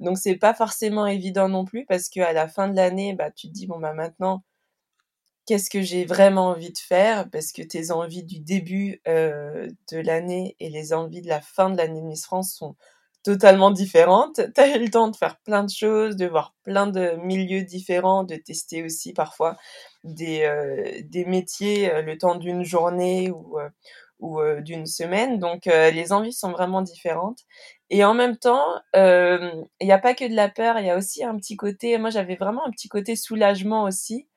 [0.00, 3.30] Donc c'est pas forcément évident non plus parce que à la fin de l'année, bah
[3.30, 4.42] tu te dis bon bah maintenant
[5.46, 7.28] qu'est-ce que j'ai vraiment envie de faire?
[7.30, 11.70] Parce que tes envies du début euh, de l'année et les envies de la fin
[11.70, 12.76] de l'année Miss France sont
[13.24, 14.40] totalement différentes.
[14.54, 17.62] Tu as eu le temps de faire plein de choses, de voir plein de milieux
[17.62, 19.56] différents, de tester aussi parfois
[20.04, 23.58] des, euh, des métiers euh, le temps d'une journée ou,
[24.20, 25.38] ou d'une semaine.
[25.38, 27.40] Donc les envies sont vraiment différentes.
[27.90, 30.96] Et en même temps, il n'y a pas que de la peur, il y a
[30.96, 34.28] aussi un petit côté, moi j'avais vraiment un petit côté soulagement aussi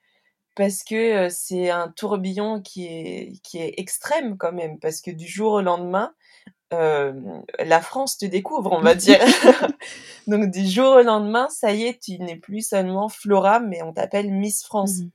[0.56, 5.28] parce que c'est un tourbillon qui est, qui est extrême quand même, parce que du
[5.28, 6.14] jour au lendemain,
[6.74, 7.14] euh,
[7.60, 9.20] la France te découvre, on va dire.
[10.28, 13.94] Donc du jour au lendemain, ça y est, tu n'es plus seulement Flora, mais on
[13.94, 15.00] t'appelle Miss France.
[15.00, 15.12] Mhm.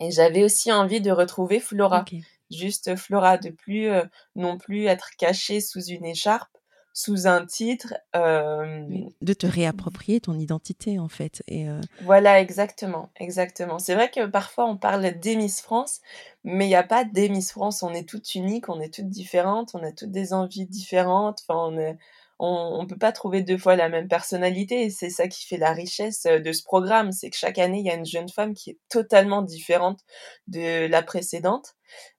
[0.00, 2.04] Et j'avais aussi envie de retrouver Flora,
[2.50, 4.02] juste Flora, de plus euh,
[4.34, 6.56] non plus être cachée sous une écharpe,
[6.94, 7.94] sous un titre.
[8.14, 8.86] euh,
[9.22, 11.42] De te réapproprier ton identité, en fait.
[11.48, 13.78] Et euh, Voilà, exactement, exactement.
[13.78, 16.00] C'est vrai que parfois on parle des Miss France,
[16.44, 17.82] mais il n'y a pas des Miss France.
[17.82, 21.42] On est toutes uniques, on est toutes différentes, on a toutes des envies différentes.
[21.48, 21.98] Enfin, on est-
[22.42, 24.82] on, on peut pas trouver deux fois la même personnalité.
[24.84, 27.80] Et c'est ça qui fait la richesse euh, de ce programme, c'est que chaque année
[27.80, 30.00] il y a une jeune femme qui est totalement différente
[30.48, 31.74] de la précédente.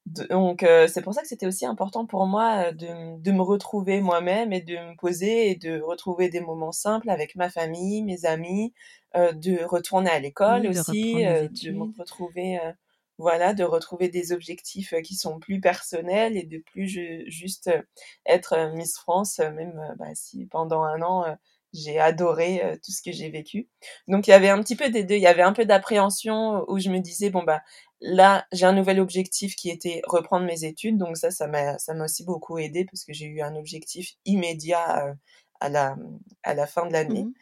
[0.05, 3.31] De- Donc euh, c'est pour ça que c'était aussi important pour moi euh, de, de
[3.31, 7.49] me retrouver moi-même et de me poser et de retrouver des moments simples avec ma
[7.49, 8.73] famille, mes amis,
[9.15, 12.71] euh, de retourner à l'école oui, aussi, euh, de me retrouver, euh,
[13.17, 17.67] voilà, de retrouver des objectifs euh, qui sont plus personnels et de plus ju- juste
[17.67, 17.82] euh,
[18.26, 21.26] être euh, Miss France, même bah, si pendant un an
[21.73, 23.67] j'ai adoré tout ce que j'ai vécu.
[24.08, 26.63] Donc il y avait un petit peu des deux, il y avait un peu d'appréhension
[26.67, 27.62] où je me disais bon bah
[27.99, 31.95] là j'ai un nouvel objectif qui était reprendre mes études, donc ça ça m'a ça
[31.95, 35.15] m'a aussi beaucoup aidé parce que j'ai eu un objectif immédiat
[35.60, 35.95] à la
[36.43, 37.23] à la fin de l'année.
[37.23, 37.34] Mhm.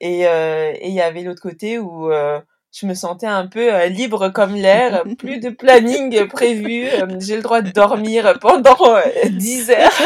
[0.00, 2.40] Et euh, et il y avait l'autre côté où euh,
[2.72, 7.36] je me sentais un peu euh, libre comme l'air, plus de planning prévu, euh, j'ai
[7.36, 10.00] le droit de dormir pendant euh, 10 heures,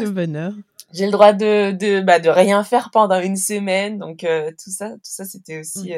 [0.00, 0.52] Le bonheur.
[0.92, 4.70] j'ai le droit de de bah de rien faire pendant une semaine, donc euh, tout
[4.70, 5.92] ça tout ça c'était aussi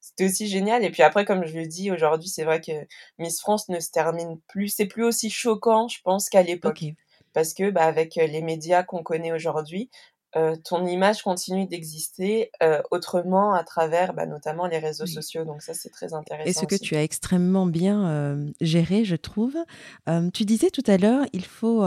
[0.00, 0.84] c'était aussi génial.
[0.84, 2.72] Et puis après, comme je le dis aujourd'hui, c'est vrai que
[3.18, 6.84] Miss France ne se termine plus, c'est plus aussi choquant, je pense, qu'à l'époque.
[7.32, 9.90] Parce que bah, avec les médias qu'on connaît aujourd'hui,
[10.64, 12.50] ton image continue d'exister
[12.90, 15.44] autrement à travers bah, notamment les réseaux sociaux.
[15.44, 16.48] Donc ça, c'est très intéressant.
[16.48, 19.56] Et ce que tu as extrêmement bien géré, je trouve.
[20.32, 21.82] tu disais tout à l'heure, il faut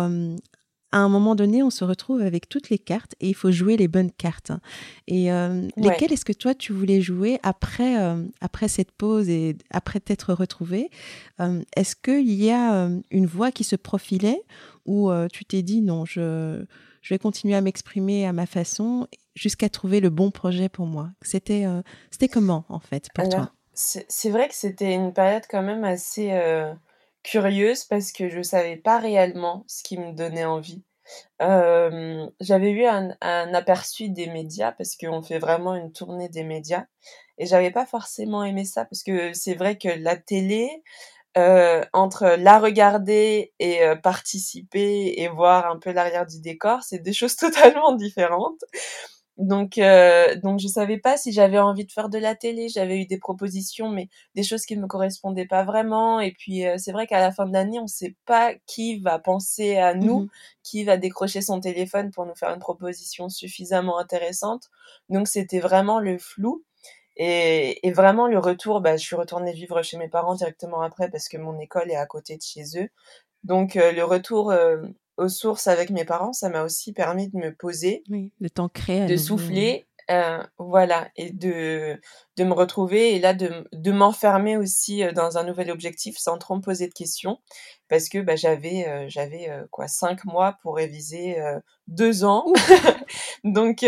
[0.92, 3.78] à un moment donné, on se retrouve avec toutes les cartes et il faut jouer
[3.78, 4.52] les bonnes cartes.
[5.08, 5.30] Et
[5.78, 7.96] lesquelles est-ce que toi, tu voulais jouer après,
[8.42, 10.90] après cette pause et après t'être retrouvé
[11.76, 14.42] Est-ce qu'il y a une voix qui se profilait
[14.86, 16.66] ou tu t'es dit non, je,
[17.02, 21.10] je vais continuer à m'exprimer à ma façon jusqu'à trouver le bon projet pour moi.
[21.22, 21.82] C'était euh,
[22.12, 23.52] c'était comment en fait pour toi?
[23.74, 26.74] C'est vrai que c'était une période quand même assez euh,
[27.24, 30.84] curieuse parce que je savais pas réellement ce qui me donnait envie.
[31.42, 36.44] Euh, j'avais eu un, un, aperçu des médias parce qu'on fait vraiment une tournée des
[36.44, 36.86] médias
[37.38, 40.84] et j'avais pas forcément aimé ça parce que c'est vrai que la télé,
[41.38, 47.00] euh, entre la regarder et euh, participer et voir un peu l'arrière du décor, c'est
[47.00, 48.62] des choses totalement différentes.
[49.40, 52.68] Donc, euh, donc je savais pas si j'avais envie de faire de la télé.
[52.68, 56.20] J'avais eu des propositions, mais des choses qui ne me correspondaient pas vraiment.
[56.20, 59.00] Et puis, euh, c'est vrai qu'à la fin de l'année, on ne sait pas qui
[59.00, 60.30] va penser à nous, mmh
[60.62, 64.70] qui va décrocher son téléphone pour nous faire une proposition suffisamment intéressante.
[65.10, 66.64] Donc, c'était vraiment le flou.
[67.22, 71.12] Et, et, vraiment, le retour, bah, je suis retournée vivre chez mes parents directement après
[71.12, 72.88] parce que mon école est à côté de chez eux.
[73.44, 74.78] Donc, euh, le retour euh,
[75.18, 78.70] aux sources avec mes parents, ça m'a aussi permis de me poser, oui, le temps
[78.70, 82.00] créé, de souffler euh, voilà, et de,
[82.38, 86.56] de me retrouver et là de, de m'enfermer aussi dans un nouvel objectif sans trop
[86.56, 87.40] me poser de questions
[87.90, 91.38] parce que bah, j'avais euh, j'avais quoi cinq mois pour réviser
[91.88, 92.46] deux ans.
[93.44, 93.86] Donc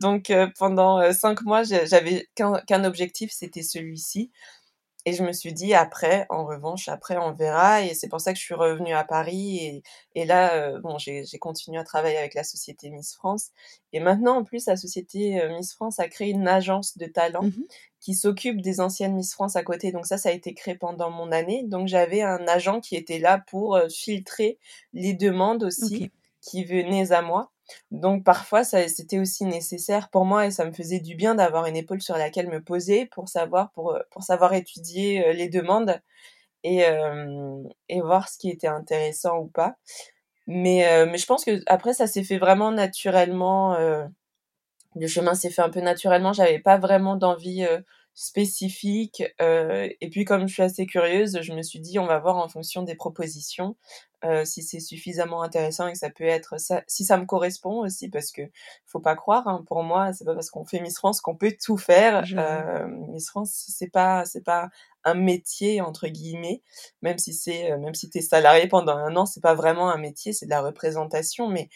[0.00, 4.30] donc pendant cinq mois j'avais qu'un objectif c'était celui-ci
[5.06, 7.82] et je me suis dit, après, en revanche, après, on verra.
[7.82, 9.58] Et c'est pour ça que je suis revenue à Paris.
[9.58, 9.82] Et,
[10.14, 13.50] et là, euh, bon, j'ai continué à travailler avec la société Miss France.
[13.92, 17.42] Et maintenant, en plus, la société euh, Miss France a créé une agence de talent
[17.42, 17.52] mmh
[18.00, 19.90] qui s'occupe des anciennes Miss France à côté.
[19.90, 21.64] Donc ça, ça a été créé pendant mon année.
[21.64, 24.58] Donc j'avais un agent qui était là pour euh, filtrer
[24.92, 26.12] les demandes aussi
[26.42, 27.53] qui venaient à moi.
[27.90, 31.76] Donc parfois, c'était aussi nécessaire pour moi et ça me faisait du bien d'avoir une
[31.76, 36.00] épaule sur laquelle me poser pour savoir, pour, euh, pour savoir étudier euh, les demandes
[36.64, 39.76] et, euh, et voir ce qui était intéressant ou pas.
[40.46, 43.76] Mais, mais je pense que après, ça s'est fait vraiment naturellement.
[44.96, 46.32] le chemin s'est fait un peu naturellement.
[46.34, 47.66] J'avais pas vraiment d'envie
[48.14, 49.22] spécifique.
[49.40, 52.36] Euh, et puis comme je suis assez curieuse, je me suis dit on va voir
[52.36, 53.76] en fonction des propositions
[54.24, 57.84] euh, si c'est suffisamment intéressant et que ça peut être ça, si ça me correspond
[57.84, 58.42] aussi parce que
[58.86, 59.46] faut pas croire.
[59.46, 62.24] Hein, pour moi, c'est pas parce qu'on fait Miss France qu'on peut tout faire.
[62.36, 64.70] Euh, Miss France, c'est pas c'est pas
[65.04, 66.62] un métier entre guillemets,
[67.02, 69.98] même si c'est euh, même si t'es salarié pendant un an, c'est pas vraiment un
[69.98, 71.68] métier, c'est de la représentation, mais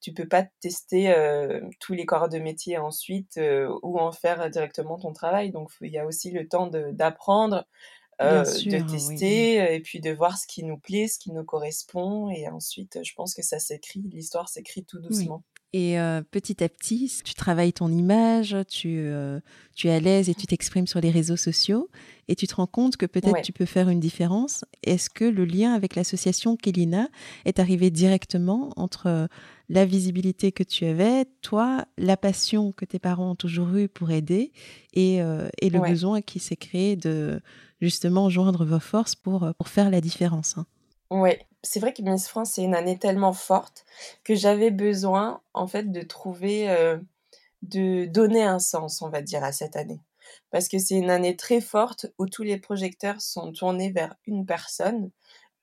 [0.00, 4.50] tu peux pas tester euh, tous les corps de métier ensuite euh, ou en faire
[4.50, 5.50] directement ton travail.
[5.50, 7.66] Donc il y a aussi le temps d'apprendre,
[8.20, 12.30] euh, de tester et puis de voir ce qui nous plaît, ce qui nous correspond.
[12.30, 15.42] Et ensuite, je pense que ça s'écrit, l'histoire s'écrit tout doucement.
[15.78, 15.98] Et
[16.30, 19.12] petit à petit, tu travailles ton image, tu,
[19.74, 21.90] tu es à l'aise et tu t'exprimes sur les réseaux sociaux
[22.28, 24.64] et tu te rends compte que peut-être tu peux faire une différence.
[24.84, 27.10] Est-ce que le lien avec l'association Kelina
[27.44, 29.28] est arrivé directement entre
[29.68, 34.10] la visibilité que tu avais, toi, la passion que tes parents ont toujours eue pour
[34.10, 34.52] aider
[34.94, 35.16] et,
[35.60, 37.42] et le besoin qui s'est créé de
[37.82, 40.64] justement joindre vos forces pour, pour faire la différence hein?
[41.10, 41.30] Oui,
[41.62, 43.84] c'est vrai que Miss France, c'est une année tellement forte
[44.24, 46.98] que j'avais besoin, en fait, de trouver, euh,
[47.62, 50.00] de donner un sens, on va dire, à cette année.
[50.50, 54.46] Parce que c'est une année très forte où tous les projecteurs sont tournés vers une
[54.46, 55.10] personne.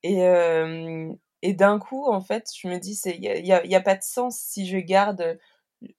[0.04, 3.82] Et, euh, et d'un coup, en fait, je me dis, il n'y a, y a,
[3.82, 5.40] pas de sens si je garde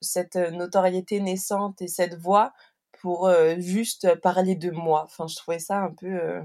[0.01, 2.53] cette notoriété naissante et cette voix
[3.01, 5.03] pour euh, juste parler de moi.
[5.05, 6.41] Enfin, je trouvais ça un peu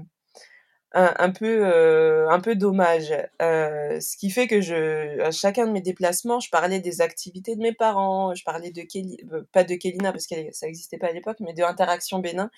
[0.93, 3.13] un, peu euh, un peu dommage.
[3.41, 7.55] Euh, ce qui fait que je à chacun de mes déplacements je parlais des activités
[7.55, 10.97] de mes parents je parlais de Kelly euh, pas de Kelina parce que ça n'existait
[10.97, 12.49] pas à l'époque mais de Interaction Bénin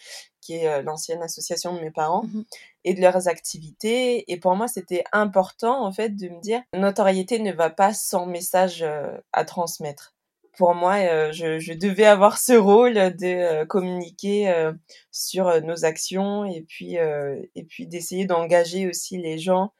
[0.42, 2.44] qui est l'ancienne association de mes parents mmh
[2.86, 4.30] et de leurs activités.
[4.32, 8.26] Et pour moi c'était important en fait de me dire notoriété ne va pas sans
[8.26, 8.86] message
[9.32, 10.14] à transmettre
[10.58, 14.72] pour moi, euh, je, devais avoir ce rôle de euh, communiquer euh,
[15.12, 19.74] sur nos actions et puis et puis d'essayer d'engager aussi les gens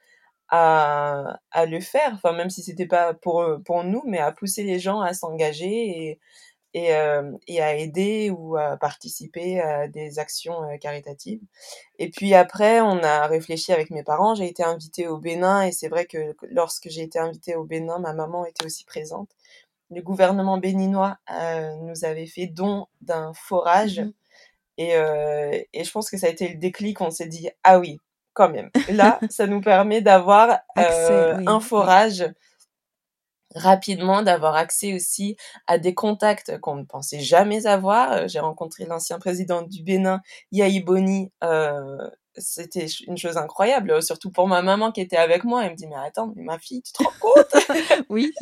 [0.48, 2.12] à, à le faire.
[2.14, 6.10] Enfin, même si c'était pas pour pour nous, mais à pousser les gens à s'engager
[6.10, 6.20] et
[6.76, 6.90] et,
[7.46, 11.40] et à aider ou à participer à des actions caritatives.
[12.00, 14.34] Et puis après, on a réfléchi avec mes parents.
[14.34, 18.00] J'ai été invitée au Bénin et c'est vrai que lorsque j'ai été invitée au Bénin,
[18.00, 19.30] ma maman était aussi présente.
[19.90, 21.18] Le gouvernement béninois
[21.82, 24.00] nous avait fait don d'un forage.
[24.00, 24.12] Mmh
[24.76, 24.90] et,
[25.72, 27.00] et je pense que ça a été le déclic.
[27.00, 28.00] On s'est dit, ah oui,
[28.34, 28.70] quand même.
[28.90, 32.24] Là, ça nous permet d'avoir un forage
[33.54, 38.28] rapidement, d'avoir accès aussi à des contacts qu'on ne pensait jamais avoir.
[38.28, 40.20] J'ai rencontré l'ancien président du Bénin,
[40.52, 41.32] Yahi Boni.
[41.42, 45.64] Euh, c'était une chose incroyable, surtout pour ma maman qui était avec moi.
[45.64, 47.46] Elle me dit, mais attends, mais ma fille, tu te rends compte?
[48.14, 48.32] Oui,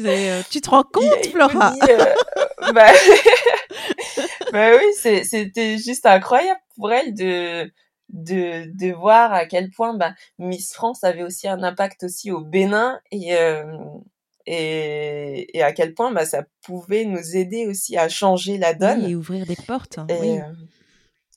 [0.51, 1.75] tu te rends compte, Flora?
[2.75, 2.93] bah...
[4.53, 7.73] bah oui, c'était juste incroyable pour elle de
[8.11, 12.43] de, de voir à quel point bah, Miss France avait aussi un impact aussi au
[12.43, 13.65] Bénin et, euh,
[14.45, 19.05] et, et, à quel point bah, ça pouvait nous aider aussi à changer la donne.
[19.05, 19.99] et ouvrir des portes.
[20.11, 20.41] oui.
[20.41, 20.53] Euh,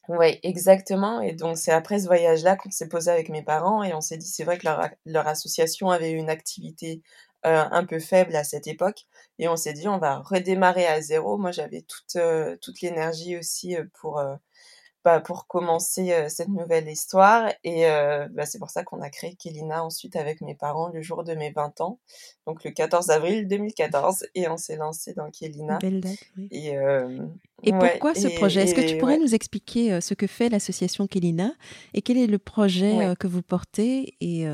[0.08, 1.22] oui, exactement.
[1.22, 4.18] Et donc, c'est après ce voyage-là qu'on s'est posé avec mes parents et on s'est
[4.18, 8.44] dit, c'est vrai que leur, leur, association avait une activité euh, un peu faible à
[8.44, 9.06] cette époque.
[9.40, 11.38] Et on s'est dit, on va redémarrer à zéro.
[11.38, 12.18] Moi, j'avais toute,
[12.62, 14.22] toute l'énergie aussi pour,
[15.06, 17.50] bah, pour commencer cette nouvelle histoire.
[17.64, 17.86] Et
[18.32, 21.36] bah, c'est pour ça qu'on a créé Kelina ensuite avec mes parents le jour de
[21.36, 22.00] mes 20 ans,
[22.48, 24.26] donc le 14 avril 2014.
[24.34, 25.78] Et on s'est lancé dans Kelina.
[25.78, 26.48] Belle date, oui.
[26.52, 26.76] Et,
[27.64, 28.64] et pourquoi ce projet?
[28.64, 31.54] Est-ce que tu pourrais nous expliquer ce que fait l'association Kelina
[31.94, 34.46] et quel est le projet que vous portez et,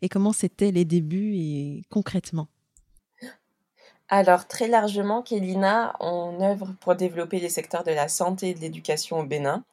[0.00, 2.48] et comment c'était les débuts et concrètement?
[4.08, 8.60] Alors, très largement, Kélina, on œuvre pour développer les secteurs de la santé et de
[8.60, 9.64] l'éducation au Bénin.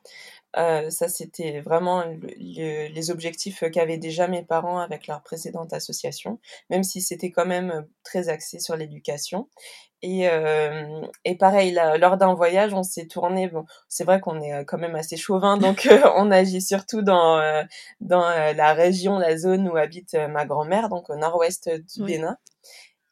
[0.58, 2.04] Euh, ça, c'était vraiment
[2.38, 7.86] les objectifs qu'avaient déjà mes parents avec leur précédente association, même si c'était quand même
[8.04, 9.48] très axé sur l'éducation.
[10.02, 13.48] Et, euh, et pareil, lors d'un voyage, on s'est tourné.
[13.48, 17.40] Bon, c'est vrai qu'on est quand même assez chauvin, donc euh, on agit surtout dans
[18.02, 22.38] dans la région, la zone où habite ma grand-mère, donc au nord-ouest du Bénin.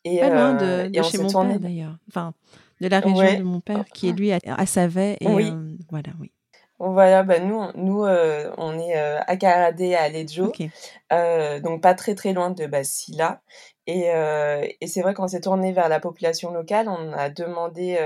[0.10, 1.98] Et, Pas loin de, euh, chez mon père d'ailleurs.
[2.08, 2.34] Enfin,
[2.82, 5.18] de la région de mon père, qui est lui à, à Savet.
[5.20, 5.50] Et, oui.
[5.52, 6.32] Euh, voilà, oui.
[6.82, 10.54] Voilà, bah nous, nous euh, on est à Caradé, à Alejo,
[11.62, 13.42] donc pas très très loin de Basila.
[13.86, 14.06] Et,
[14.80, 18.00] et c'est vrai qu'on s'est tourné vers la population locale, on a demandé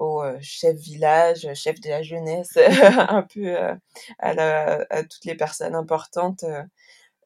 [0.00, 2.56] au chef village, chef de la jeunesse,
[3.08, 3.56] un peu
[4.18, 6.44] à, la, à, toutes les personnes importantes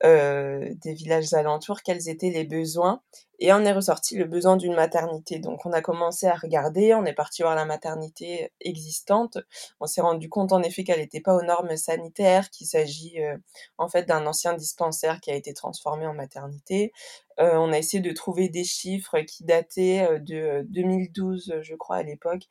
[0.05, 3.01] euh, des villages alentours, quels étaient les besoins.
[3.45, 5.41] Et on est ressorti le besoin d'une maternité.
[5.41, 9.37] Donc on a commencé à regarder, on est parti voir la maternité existante.
[9.81, 13.37] On s'est rendu compte en effet qu'elle n'était pas aux normes sanitaires, qu'il s'agit euh,
[13.79, 16.93] en fait d'un ancien dispensaire qui a été transformé en maternité.
[17.41, 22.03] Euh, on a essayé de trouver des chiffres qui dataient de 2012, je crois, à
[22.05, 22.43] l'époque,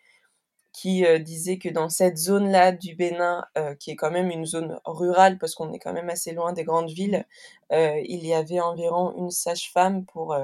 [0.74, 4.46] qui euh, disait que dans cette zone-là du Bénin, euh, qui est quand même une
[4.46, 7.26] zone rurale, parce qu'on est quand même assez loin des grandes villes,
[7.72, 10.36] euh, il y avait environ une sage-femme pour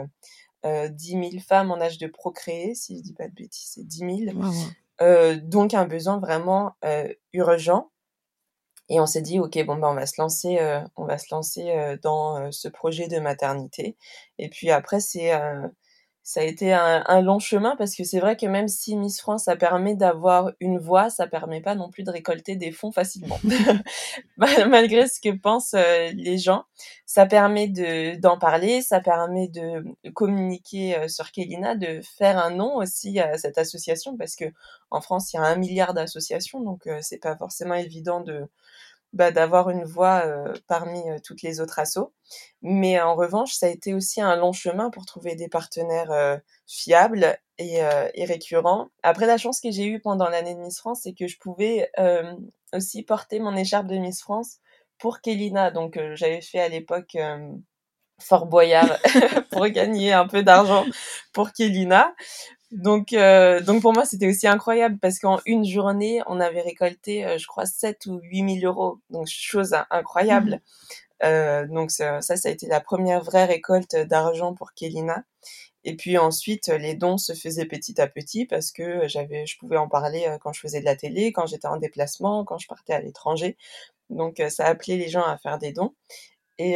[0.63, 4.25] 10 000 femmes en âge de procréer, si je dis pas de bêtises, c'est 10
[4.99, 5.39] 000.
[5.43, 6.73] donc un besoin vraiment
[7.31, 7.89] urgent.
[8.89, 10.59] Et on s'est dit, ok, bon ben on va se lancer,
[10.97, 13.95] on va se lancer dans ce projet de maternité.
[14.39, 15.31] Et puis après, c'est
[16.27, 19.45] ça a été un, long chemin parce que c'est vrai que même si Miss France,
[19.45, 23.39] ça permet d'avoir une voix, ça permet pas non plus de récolter des fonds facilement.
[24.67, 26.65] Malgré ce que pensent euh, les gens,
[27.05, 32.51] ça permet de, d'en parler, ça permet de communiquer euh, sur Kelina, de faire un
[32.51, 34.51] nom aussi à cette association parce que
[34.91, 38.49] en France, il y a un milliard d'associations, donc euh, c'est pas forcément évident de,
[39.13, 40.23] bah, d'avoir une voix
[40.67, 42.13] parmi toutes les autres assos.
[42.61, 47.37] Mais en revanche, ça a été aussi un long chemin pour trouver des partenaires fiables
[47.57, 47.79] et,
[48.13, 48.89] et, récurrents.
[49.03, 51.89] Après, la chance que j'ai eue pendant l'année de Miss France, c'est que je pouvais
[52.73, 54.57] aussi porter mon écharpe de Miss France
[54.97, 55.71] pour Kelina.
[55.71, 57.17] Donc, j'avais fait à l'époque
[58.19, 58.97] Fort Boyard
[59.51, 60.85] pour gagner un peu d'argent
[61.33, 62.15] pour Kelina.
[62.71, 67.25] Donc, euh, donc pour moi, c'était aussi incroyable parce qu'en une journée, on avait récolté,
[67.25, 68.99] euh, je crois, 7 ou 8 000 euros.
[69.09, 70.55] Donc, chose incroyable.
[70.55, 71.25] Mmh.
[71.25, 75.23] Euh, donc, ça, ça, a été la première vraie récolte d'argent pour Kelina.
[75.85, 79.77] Et puis ensuite, les dons se faisaient petit à petit parce que j'avais, je pouvais
[79.77, 82.93] en parler quand je faisais de la télé, quand j'étais en déplacement, quand je partais
[82.93, 83.57] à l'étranger.
[84.09, 85.93] Donc, ça appelait les gens à faire des dons.
[86.57, 86.73] Et,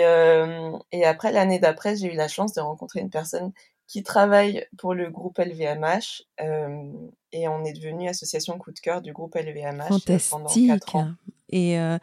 [0.91, 3.51] et après, l'année d'après, j'ai eu la chance de rencontrer une personne
[3.91, 6.93] qui travaille pour le groupe LVMH euh,
[7.33, 10.31] et on est devenu association coup de cœur du groupe LVMH Fantastique.
[10.31, 11.11] pendant 4 ans.
[11.49, 11.97] Et, euh,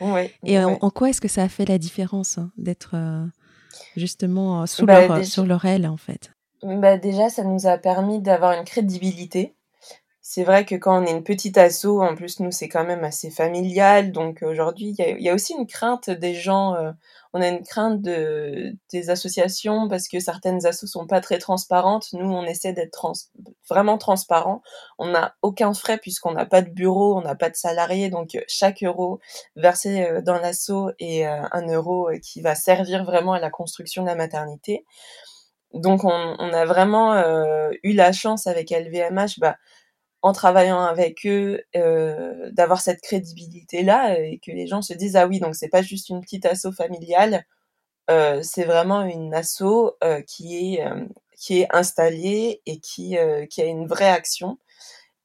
[0.45, 3.25] et en, quoi est-ce que ça a fait la différence hein, d'être euh,
[3.97, 6.31] justement sous bah, leur, sur leur aile en fait?
[6.63, 9.55] Bah Déjà, ça nous a permis d'avoir une crédibilité
[10.31, 13.03] c'est vrai que quand on est une petite asso, en plus nous c'est quand même
[13.03, 16.93] assez familial, donc aujourd'hui il y a, aussi une crainte des gens, euh,
[17.33, 22.09] on a une crainte de, des associations parce que certaines assos sont pas très transparentes.
[22.13, 23.11] Nous on essaie d'être
[23.71, 24.61] vraiment transparent.
[24.99, 28.37] On n'a aucun frais puisqu'on n'a pas de bureau, on n'a pas de salariés, donc
[28.49, 29.21] chaque euro
[29.57, 34.03] versé euh, dans l'asso est euh, un euro qui va servir vraiment à la construction
[34.03, 34.85] de la maternité.
[35.73, 37.15] Donc on, on a vraiment
[37.83, 39.57] eu la chance avec LVMH, bah,
[40.23, 45.27] en travaillant avec eux, euh, d'avoir cette crédibilité-là et que les gens se disent ah
[45.29, 47.45] oui donc c'est pas juste une petite asso familiale,
[48.11, 49.63] euh, c'est vraiment une asso
[50.05, 50.85] euh, qui est
[51.39, 53.17] qui est installée et qui
[53.51, 54.59] qui a une vraie action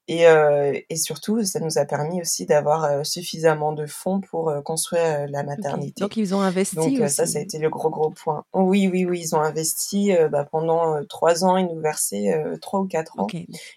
[0.06, 4.50] et, euh, et, surtout, ça nous a permis aussi d'avoir euh, suffisamment de fonds pour
[4.50, 6.02] euh, construire euh, la maternité.
[6.02, 6.76] Donc ils ont investi.
[6.76, 7.08] Donc aussi.
[7.08, 8.44] ça, ça a été le gros gros point.
[8.52, 11.56] Oui, oui, oui, ils ont investi bah, pendant trois ans.
[11.56, 13.26] Ils nous versaient trois ou quatre ans.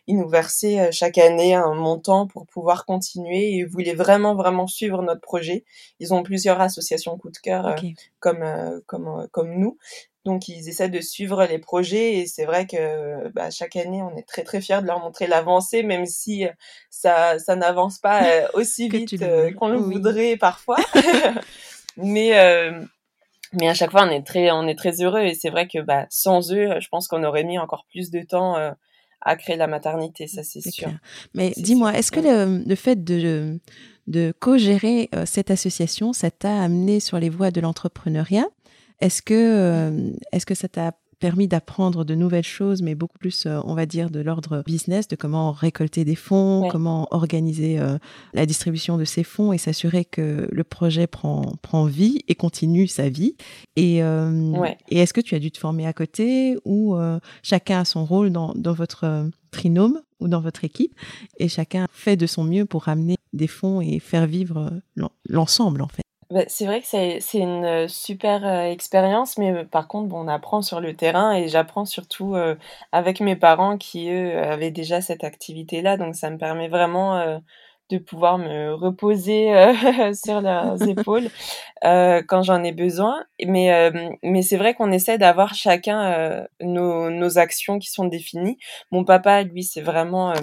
[0.08, 3.48] Ils nous versaient chaque année un montant pour pouvoir continuer.
[3.48, 5.64] Et ils voulaient vraiment vraiment suivre notre projet.
[6.00, 7.76] Ils ont plusieurs associations coup de cœur
[8.20, 8.44] comme
[8.86, 9.78] comme comme nous.
[10.26, 14.16] Donc ils essaient de suivre les projets et c'est vrai que bah, chaque année on
[14.18, 16.52] est très très fiers de leur montrer l'avancée, même si euh,
[16.90, 20.78] ça ça n'avance pas euh, aussi vite euh, qu'on le voudrait parfois.
[21.98, 22.32] mais
[23.54, 25.80] mais à chaque fois on est très on est très heureux et c'est vrai que
[25.80, 28.58] bah, sans eux, je pense qu'on aurait mis encore plus de temps
[29.22, 30.90] à créer la maternité, ça c'est sûr.
[31.34, 33.60] Mais dis-moi, est-ce que le, le, fait de
[34.08, 38.46] de co-gérer cette association, ça t'a amené sur les voies de l'entrepreneuriat?
[39.00, 43.48] Est-ce que, euh, est-ce que ça t'a permis d'apprendre de nouvelles choses, mais beaucoup plus,
[43.48, 47.98] euh, on va dire, de l'ordre business, de comment récolter des fonds, comment organiser euh,
[48.36, 52.86] la distribution de ces fonds et s'assurer que le projet prend, prend vie et continue
[52.86, 53.36] sa vie?
[53.76, 56.96] Et, et est-ce que tu as dû te former à côté ou
[57.42, 60.94] chacun a son rôle dans, dans votre trinôme ou dans votre équipe
[61.40, 64.72] et chacun fait de son mieux pour ramener des fonds et faire vivre
[65.28, 66.04] l'ensemble en fait?
[66.30, 70.10] Bah, c'est vrai que c'est c'est une euh, super euh, expérience, mais euh, par contre,
[70.10, 72.36] bon, on apprend sur le terrain et j'apprends surtout
[72.92, 75.96] avec mes parents qui, eux, avaient déjà cette activité-là.
[75.98, 77.40] Donc, ça me permet vraiment
[77.90, 79.54] de pouvoir me reposer
[80.14, 81.30] sur leurs épaules
[81.84, 83.24] quand j'en ai besoin.
[83.46, 83.92] Mais,
[84.24, 88.58] mais c'est vrai qu'on essaie d'avoir chacun nos, nos actions qui sont définies.
[88.92, 90.34] Mon papa, lui, c'est vraiment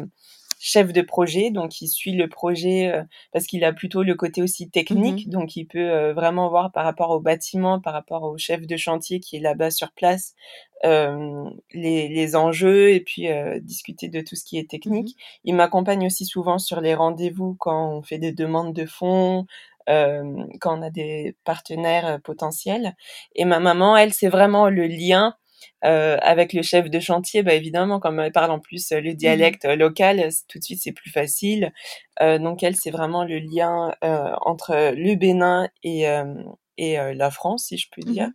[0.65, 3.03] chef de projet, donc il suit le projet euh,
[3.33, 6.73] parce qu'il a plutôt le côté aussi technique, mmh donc il peut euh, vraiment voir
[6.73, 10.35] par rapport au bâtiment, par rapport au chef de chantier qui est là-bas sur place,
[10.87, 11.45] euh,
[11.75, 13.29] les, les, enjeux et puis
[13.61, 15.17] discuter de tout ce qui est technique.
[15.17, 19.47] Mmh il m'accompagne aussi souvent sur les rendez-vous quand on fait des demandes de fonds,
[19.91, 22.97] euh, quand on a des partenaires potentiels.
[23.35, 25.35] Et ma maman, elle, c'est vraiment le lien
[25.85, 29.13] euh, avec le chef de chantier, bah évidemment, comme elle parle en plus euh, le
[29.13, 31.73] mmh dialecte euh, local, tout de suite c'est plus facile.
[32.23, 36.07] Euh, donc elle, c'est vraiment le lien entre le Bénin et,
[36.79, 38.29] et la France, si je peux dire.
[38.29, 38.33] Mmh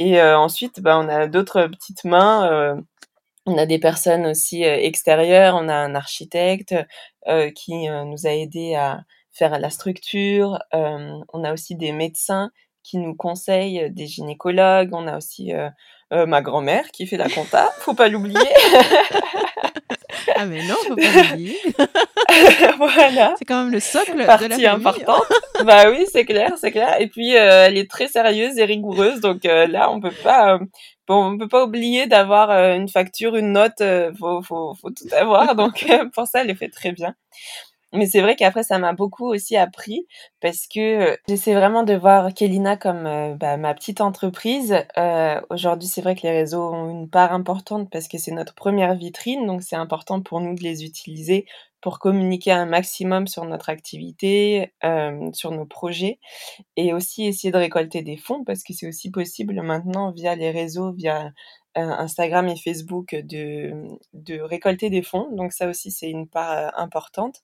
[0.00, 2.78] et ensuite, bah, on a d'autres petites mains.
[3.46, 5.56] on a des personnes aussi extérieures.
[5.56, 6.72] On a un architecte
[7.56, 9.00] qui nous a aidé à
[9.32, 10.60] faire la structure.
[10.72, 12.52] on a aussi des médecins
[12.84, 14.90] qui nous conseillent, des gynécologues.
[14.92, 15.52] On a aussi
[16.12, 18.38] euh, ma grand-mère qui fait la compta, faut pas l'oublier.
[20.36, 21.58] ah mais non, faut pas l'oublier.
[22.78, 23.34] voilà.
[23.38, 25.26] C'est quand même le socle Partie de la importante.
[25.64, 26.98] bah oui, c'est clair, c'est clair.
[27.00, 30.58] Et puis euh, elle est très sérieuse et rigoureuse, donc euh, là on peut pas,
[31.06, 33.82] bon, on peut pas oublier d'avoir une facture, une note,
[34.18, 35.54] faut, faut, faut tout avoir.
[35.56, 37.14] Donc pour ça, elle le fait très bien.
[37.94, 40.06] Mais c'est vrai qu'après, ça m'a beaucoup aussi appris
[40.40, 44.76] parce que euh, j'essaie vraiment de voir Kelina comme euh, bah, ma petite entreprise.
[44.98, 48.54] Euh, Aujourd'hui, c'est vrai que les réseaux ont une part importante parce que c'est notre
[48.54, 51.46] première vitrine, donc c'est important pour nous de les utiliser
[51.80, 56.18] pour communiquer un maximum sur notre activité, euh, sur nos projets,
[56.76, 60.50] et aussi essayer de récolter des fonds parce que c'est aussi possible maintenant via les
[60.50, 61.30] réseaux, via
[61.74, 63.72] Instagram et Facebook de,
[64.12, 65.28] de récolter des fonds.
[65.32, 67.42] Donc ça aussi, c'est une part importante.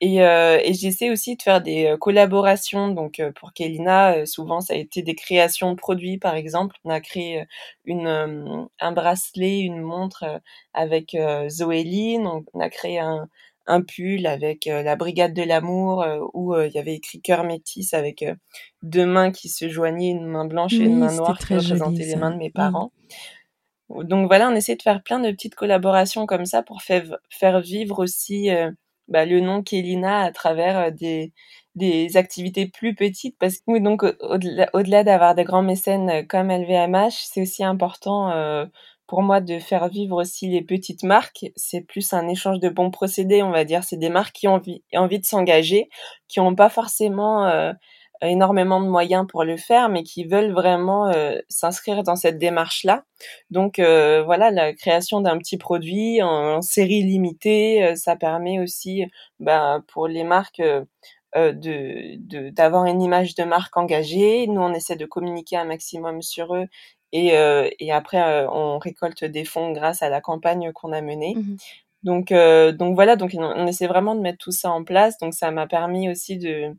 [0.00, 2.88] Et, euh, et j'essaie aussi de faire des euh, collaborations.
[2.88, 6.18] Donc euh, pour Kelina, euh, souvent ça a été des créations de produits.
[6.18, 7.44] Par exemple, on a créé
[7.84, 10.42] une, un bracelet, une montre
[10.74, 11.16] avec
[11.48, 12.26] Zoéline.
[12.26, 13.28] On a créé un,
[13.66, 16.04] un pull avec la Brigade de l'amour
[16.34, 18.24] où il y avait écrit cœur métis avec
[18.82, 22.16] deux mains qui se joignaient, une main blanche et une main noire qui représentaient les
[22.16, 22.88] mains de mes mmh.
[24.02, 28.02] Donc voilà, on essaie de faire plein de petites collaborations comme ça pour faire, vivre
[28.02, 28.50] aussi
[29.08, 31.32] bah, le nom Kélina à travers euh, des,
[31.74, 36.50] des activités plus petites parce que donc au-delà, au-delà d'avoir des grands mécènes euh, comme
[36.50, 38.64] LVMH, c'est aussi important euh,
[39.06, 41.46] pour moi de faire vivre aussi les petites marques.
[41.56, 43.84] C'est plus un échange de bons procédés, on va dire.
[43.84, 45.88] C'est des marques qui ont envie, envie de s'engager,
[46.28, 47.72] qui n'ont pas forcément euh,
[48.22, 53.04] énormément de moyens pour le faire, mais qui veulent vraiment euh, s'inscrire dans cette démarche-là.
[53.50, 59.04] Donc euh, voilà, la création d'un petit produit en, série limitée, ça permet aussi
[59.40, 60.62] bah, pour les marques
[61.36, 64.46] de d'avoir une image de marque engagée.
[64.46, 66.68] Nous, on essaie de communiquer un maximum sur eux
[67.14, 71.00] et, euh, et après, euh, on récolte des fonds grâce à la campagne qu'on a
[71.00, 71.34] menée.
[71.36, 71.56] Mmh
[72.02, 75.16] donc, euh, donc voilà, donc on, essaie vraiment de mettre tout ça en place.
[75.20, 76.76] Donc ça m'a permis aussi de,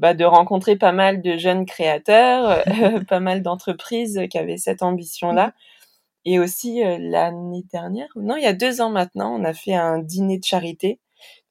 [0.00, 2.64] bah, de rencontrer pas mal de jeunes créateurs,
[3.08, 5.52] pas mal d'entreprises qui avaient cette ambition-là.
[6.24, 9.98] Et aussi l'année dernière, non, il y a deux ans maintenant, on a fait un
[9.98, 10.98] dîner de charité.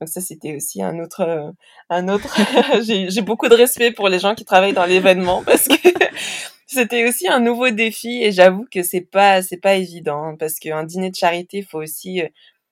[0.01, 1.53] Donc ça, c'était aussi un autre,
[1.89, 2.37] un autre.
[2.81, 5.75] j'ai beaucoup de respect pour les gens qui travaillent dans l'événement parce que
[6.67, 10.59] c'était aussi un nouveau défi et j'avoue que c'est pas c'est pas évident hein, parce
[10.59, 12.27] qu'un dîner de charité, il faut aussi euh,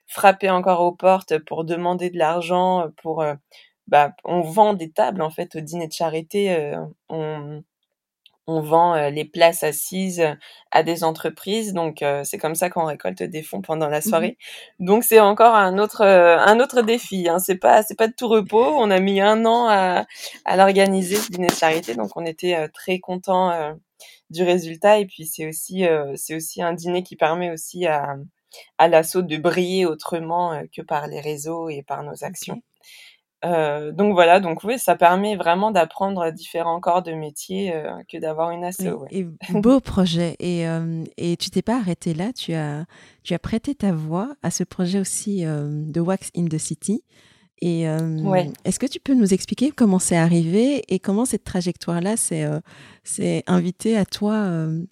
[0.08, 3.34] frapper encore aux portes pour demander de l'argent euh, pour euh,
[3.88, 6.76] bah on vend des tables en fait au dîner de charité
[7.10, 7.64] on
[8.48, 10.24] on vend les places assises
[10.72, 11.74] à des entreprises.
[11.74, 14.38] Donc c'est comme ça qu'on récolte des fonds pendant la mmh soirée.
[14.80, 17.28] Donc c'est encore un autre un autre défi.
[17.30, 17.40] Hein.
[17.40, 18.64] C'est pas c'est pas de tout repos.
[18.64, 20.06] On a mis un an à,
[20.46, 21.96] à l'organiser ce dîner de charité.
[21.96, 23.76] Donc on était très content
[24.30, 25.00] du résultat.
[25.00, 25.86] Et puis c'est aussi
[26.16, 28.16] c'est aussi un dîner qui permet aussi à
[28.78, 32.62] à l'assaut de briller autrement que par les réseaux et par nos actions.
[33.46, 38.18] Euh, donc voilà, donc oui, ça permet vraiment d'apprendre différents corps de métier euh, que
[38.18, 39.06] d'avoir une asso.
[39.12, 40.36] Et beau projet.
[40.40, 42.86] Et, euh, et tu t'es pas arrêté là, tu as,
[43.24, 47.04] tu as prêté ta voix à ce projet aussi de Wax in the City.
[47.60, 47.86] Et
[48.66, 53.98] est-ce que tu peux nous expliquer comment c'est arrivé et comment cette trajectoire-là s'est invitée
[53.98, 54.48] à toi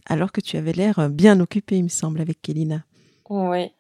[0.07, 2.83] alors que tu avais l'air bien occupé, il me semble, avec Kelina?
[3.29, 3.71] Oui,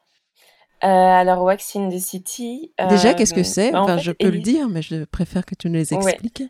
[0.83, 2.71] euh, alors, Wax in the City.
[2.89, 3.71] Déjà, qu'est-ce que euh, c'est?
[3.71, 6.43] bah, enfin, Je peux le dire, mais je préfère que tu nous les expliques.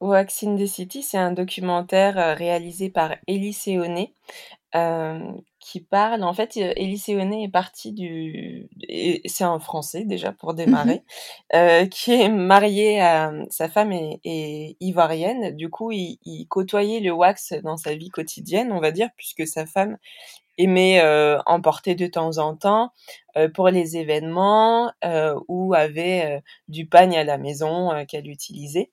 [0.00, 4.14] Wax in the City, c'est un documentaire euh, réalisé par Elie Seoné,
[5.58, 6.22] qui parle.
[6.22, 8.68] En fait, Elie Seoné est partie du.
[9.26, 11.02] C'est un Français, déjà, pour démarrer,
[11.52, 13.32] mmh qui est marié à.
[13.50, 15.56] Sa femme est, ivoirienne.
[15.56, 19.48] Du coup, il, il, côtoyait le wax dans sa vie quotidienne, on va dire, puisque
[19.48, 19.98] sa femme
[20.58, 22.92] aimait euh, emporter de temps en temps
[23.36, 28.90] euh, pour les événements euh, ou avait du pagne à la maison qu'elle utilisait.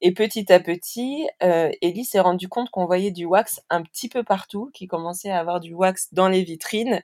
[0.00, 4.22] Et petit à petit, Ellie s'est rendu compte qu'on voyait du wax un petit peu
[4.22, 7.02] partout, qu'il commençait à avoir du wax dans les vitrines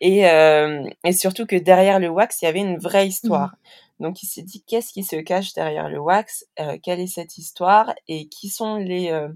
[0.00, 3.50] et, et surtout que derrière le wax, il y avait une vraie histoire.
[3.50, 4.04] Mmh.
[4.04, 6.46] Donc il s'est dit qu'est-ce qui se cache derrière le wax,
[6.82, 9.28] quelle est cette histoire et qui sont les,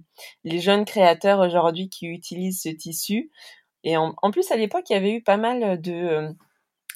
[0.44, 3.30] les jeunes créateurs aujourd'hui qui utilisent ce tissu?
[3.85, 6.35] Et en, plus, à l'époque, il y avait eu pas mal de,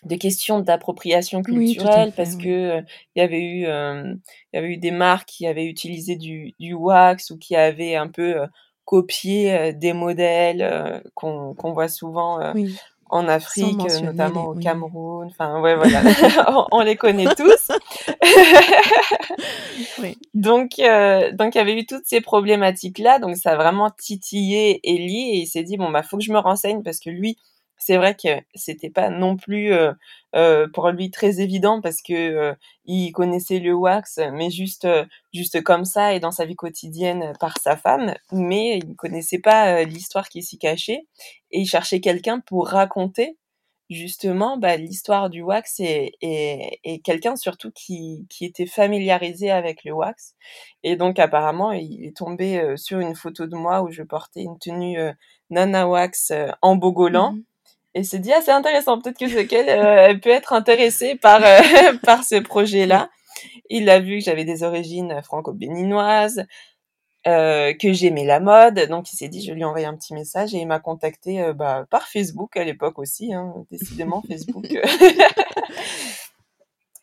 [0.05, 2.81] de questions d'appropriation culturelle parce que
[3.15, 4.21] il y avait eu il
[4.55, 8.09] y avait eu des marques qui avaient utilisé du, du wax ou qui avaient un
[8.09, 8.37] peu
[8.85, 12.55] copié des modèles qu'on qu'on voit souvent
[13.11, 15.29] en Afrique, notamment au Cameroun.
[15.29, 16.03] Enfin, ouais, voilà,
[16.73, 17.71] on, les connaît tous.
[20.35, 23.19] Donc, euh, donc il y avait eu toutes ces problématiques-là.
[23.19, 26.33] Donc, ça a vraiment titillé Ellie et il s'est dit bon bah faut que je
[26.33, 27.39] me renseigne parce que lui,
[27.79, 29.93] c'est vrai que c'était pas non plus euh,
[30.35, 32.55] euh, pour lui très évident parce que euh,
[32.85, 34.87] il connaissait le wax, mais juste
[35.33, 39.39] juste comme ça et dans sa vie quotidienne par sa femme, mais il ne connaissait
[39.39, 41.07] pas l'histoire qui s'y cachait
[41.53, 43.39] et il cherchait quelqu'un pour raconter
[43.91, 49.85] justement bah, l'histoire du wax et, et, et quelqu'un surtout qui, qui était familiarisé avec
[49.85, 50.35] le wax.
[50.83, 54.59] Et donc apparemment il est tombé sur une photo de moi où je portais une
[54.59, 54.99] tenue
[55.51, 57.43] nana wax en bogolant mmh
[57.99, 61.59] et s'est dit ah c'est intéressant peut-être que qu'elle euh, peut être intéressée par euh,
[62.05, 63.11] par ce projet-là.
[63.71, 66.45] Il a vu que j'avais des origines franco-béninoises,
[67.27, 70.55] euh, que j'aimais la mode, donc il s'est dit je lui envoie un petit message
[70.55, 74.67] et il m'a contacté bah, par Facebook à l'époque aussi, hein, décidément Facebook.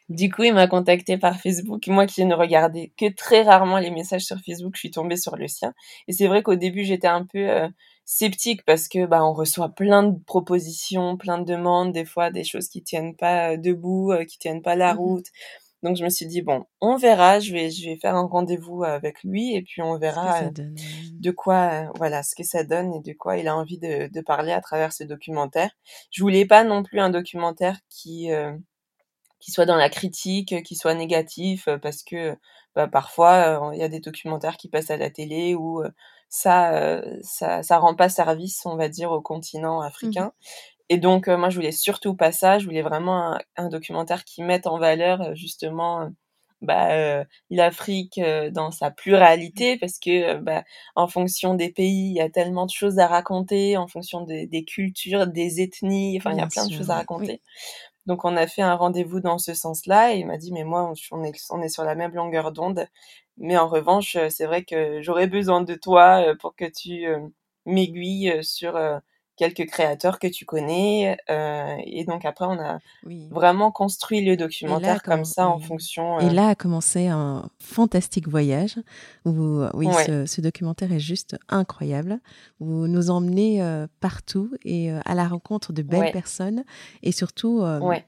[0.08, 1.88] Du coup, il m'a contacté par Facebook.
[1.88, 5.36] Moi qui ne regardais que très rarement les messages sur Facebook, je suis tombée sur
[5.36, 5.74] le sien.
[6.08, 7.68] Et c'est vrai qu'au début, j'étais un peu
[8.06, 12.44] sceptique parce que bah on reçoit plein de propositions, plein de demandes, des fois des
[12.44, 15.26] choses qui tiennent pas euh, debout, euh, qui tiennent pas la mmh route.
[15.84, 18.84] Donc je me suis dit bon, on verra, je vais je vais faire un rendez-vous
[18.84, 23.14] avec lui et puis on verra de quoi voilà ce que ça donne et de
[23.14, 25.72] quoi il a envie de, de parler à travers ce documentaire.
[26.12, 28.30] Je voulais pas non plus un documentaire qui
[29.40, 32.36] qui soit dans la critique, qui soit négatif, parce que
[32.74, 35.84] bah, parfois il y a des documentaires qui passent à la télé où
[36.36, 40.32] ça, ça, ça rend pas service, on va dire, au continent mmh africain.
[40.90, 42.60] et donc, moi, je voulais surtout pas ça.
[42.60, 46.10] Je voulais vraiment un, un documentaire qui mette en valeur justement
[46.62, 48.20] bah, l'Afrique
[48.52, 49.78] dans sa pluralité.
[49.78, 50.64] Parce que bah,
[50.96, 54.66] en fonction des pays, il y a tellement de choses à raconter, en fonction des
[54.66, 57.42] cultures, des ethnies, enfin il y a plein de choses à raconter.
[58.06, 60.94] Donc on a fait un rendez-vous dans ce sens-là et il m'a dit mais moi
[61.12, 62.88] on est, on est sur la même longueur d'onde,
[63.38, 67.06] mais en revanche c'est vrai que j'aurais besoin de toi pour que tu
[67.66, 68.78] m'aiguilles sur
[69.36, 71.18] quelques créateurs que tu connais.
[71.30, 72.80] Euh, et donc après, on a
[73.32, 76.20] vraiment construit le documentaire comme ça en fonction.
[76.20, 78.78] Et euh là a commencé un fantastique voyage
[79.26, 82.20] où oui, ce, documentaire est juste incroyable.
[82.60, 86.64] Vous nous emmenez euh, partout et à la rencontre de belles personnes
[87.04, 87.64] et surtout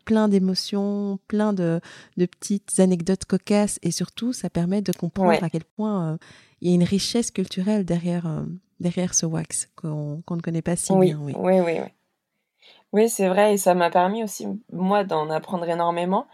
[0.05, 1.81] plein d'émotions, plein de,
[2.17, 6.17] de, petites anecdotes cocasses et surtout ça permet de comprendre à quel point
[6.61, 8.45] il y a une richesse culturelle derrière
[8.79, 11.19] derrière ce wax qu'on ne connaît pas si bien.
[11.19, 11.79] Oui, oui, oui.
[12.93, 16.25] Oui, c'est vrai, et ça m'a permis aussi, moi, d'en apprendre énormément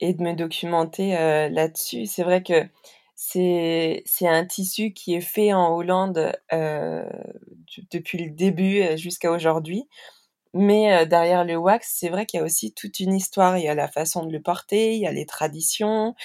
[0.00, 2.06] et de me documenter euh, là-dessus.
[2.06, 2.66] C'est vrai que
[3.14, 7.08] c'est un tissu qui est fait en Hollande euh,
[7.92, 9.84] depuis le début euh, jusqu'à aujourd'hui.
[10.52, 13.56] Mais derrière le wax, c'est vrai qu'il y a aussi toute une histoire.
[13.56, 16.16] Il y a la façon de le porter, il y a les traditions,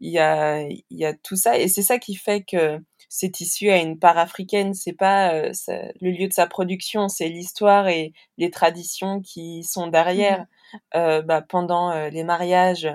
[0.00, 1.58] il y a, il y a tout ça.
[1.58, 4.74] Et c'est ça qui fait que ces tissus a une part africaine.
[4.74, 5.52] C'est pas euh,
[6.00, 10.40] le lieu de sa production, c'est l'histoire et les traditions qui sont derrière.
[10.40, 10.44] Mmh
[10.96, 12.88] euh, bah, pendant euh, les mariages,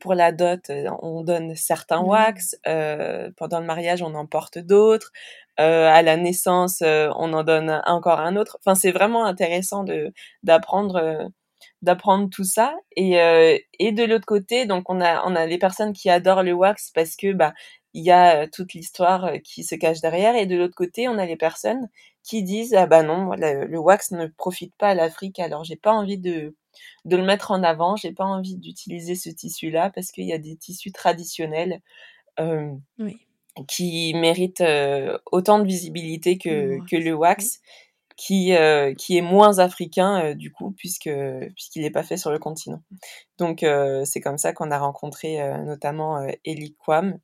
[0.00, 0.68] pour la dot,
[1.00, 2.56] on donne certains mmh wax.
[3.36, 5.12] pendant le mariage, on en porte d'autres.
[5.56, 8.58] à la naissance, on en donne encore un autre.
[8.60, 11.30] Enfin, c'est vraiment intéressant de d'apprendre
[11.82, 13.12] d'apprendre tout ça et
[13.78, 16.90] et de l'autre côté donc on a on a les personnes qui adorent le wax
[16.94, 17.54] parce que bah
[17.94, 20.34] il y a toute l'histoire qui se cache derrière.
[20.34, 21.88] Et de l'autre côté, on a les personnes
[22.24, 25.92] qui disent ah bah non, le, wax ne profite pas à l'Afrique, alors j'ai pas
[25.92, 26.54] envie de
[27.04, 30.38] de le mettre en avant, j'ai pas envie d'utiliser ce tissu-là parce qu'il y a
[30.38, 31.80] des tissus traditionnels
[32.40, 32.72] euh,
[33.68, 34.64] qui méritent
[35.30, 37.60] autant de visibilité que, que le wax.
[38.16, 38.54] Qui,
[38.96, 41.10] qui est moins africain du coup puisque
[41.56, 42.80] puisqu'il n'est pas fait sur le continent.
[43.38, 43.66] Donc
[44.04, 47.18] c'est comme ça qu'on a rencontré notamment Eli Kwam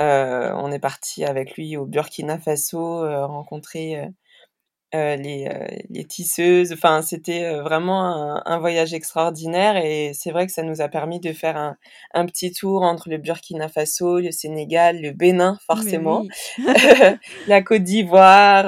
[0.00, 4.00] euh, on est parti avec lui au Burkina Faso euh, rencontrer
[4.94, 5.50] euh, les,
[5.90, 6.72] les, tisseuses.
[6.72, 11.32] Enfin, c'était vraiment un, voyage extraordinaire et c'est vrai que ça nous a permis de
[11.32, 11.76] faire un,
[12.14, 16.24] un, petit tour entre le Burkina Faso, le Sénégal, le Bénin, forcément,
[17.48, 18.66] la Côte d'Ivoire.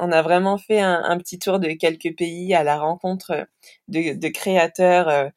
[0.00, 3.46] on a vraiment fait un, un, petit tour de quelques pays à la rencontre
[3.88, 5.30] de, de créateurs,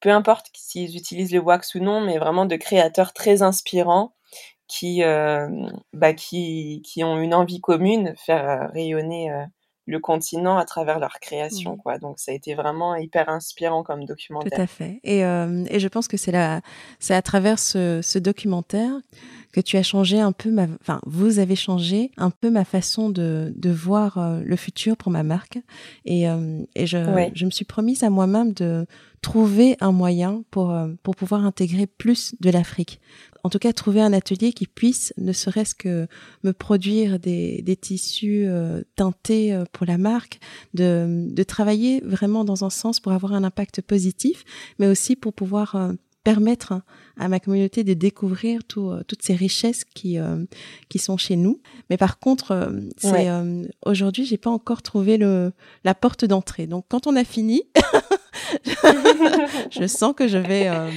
[0.00, 4.14] peu importe s'ils utilisent le wax ou non, mais vraiment de créateurs très inspirants
[4.72, 5.48] qui, euh,
[5.92, 9.44] bah, qui, qui, ont une envie commune, faire euh, rayonner euh,
[9.84, 11.74] le continent à travers leur création.
[11.74, 11.78] Mmh.
[11.82, 11.98] Quoi.
[11.98, 14.50] Donc ça a été vraiment hyper inspirant comme documentaire.
[14.56, 15.00] Tout à fait.
[15.04, 18.92] Et, et je pense que c'est à travers ce, ce, documentaire
[19.52, 23.10] que tu as changé un peu ma, enfin, vous avez changé un peu ma façon
[23.10, 25.58] de, de voir le futur pour ma marque.
[26.06, 26.22] Et,
[26.76, 28.86] et je, je me suis promise à moi-même de
[29.22, 33.00] trouver un moyen pour, pour pouvoir intégrer plus de l'Afrique.
[33.44, 36.06] En tout cas trouver un atelier qui puisse, ne serait-ce que
[36.44, 40.38] me produire des, des tissus euh, teintés euh, pour la marque,
[40.74, 44.44] de, de travailler vraiment dans un sens pour avoir un impact positif,
[44.78, 45.92] mais aussi pour pouvoir euh,
[46.24, 46.74] permettre
[47.18, 50.18] à ma communauté de découvrir tout, toutes ces richesses qui
[50.88, 51.60] qui sont chez nous.
[51.90, 53.28] Mais par contre, c'est
[53.84, 55.52] aujourd'hui, j'ai pas encore trouvé le
[55.84, 56.66] la porte d'entrée.
[56.66, 57.62] Donc quand on a fini,
[59.70, 60.90] je sens que je vais euh,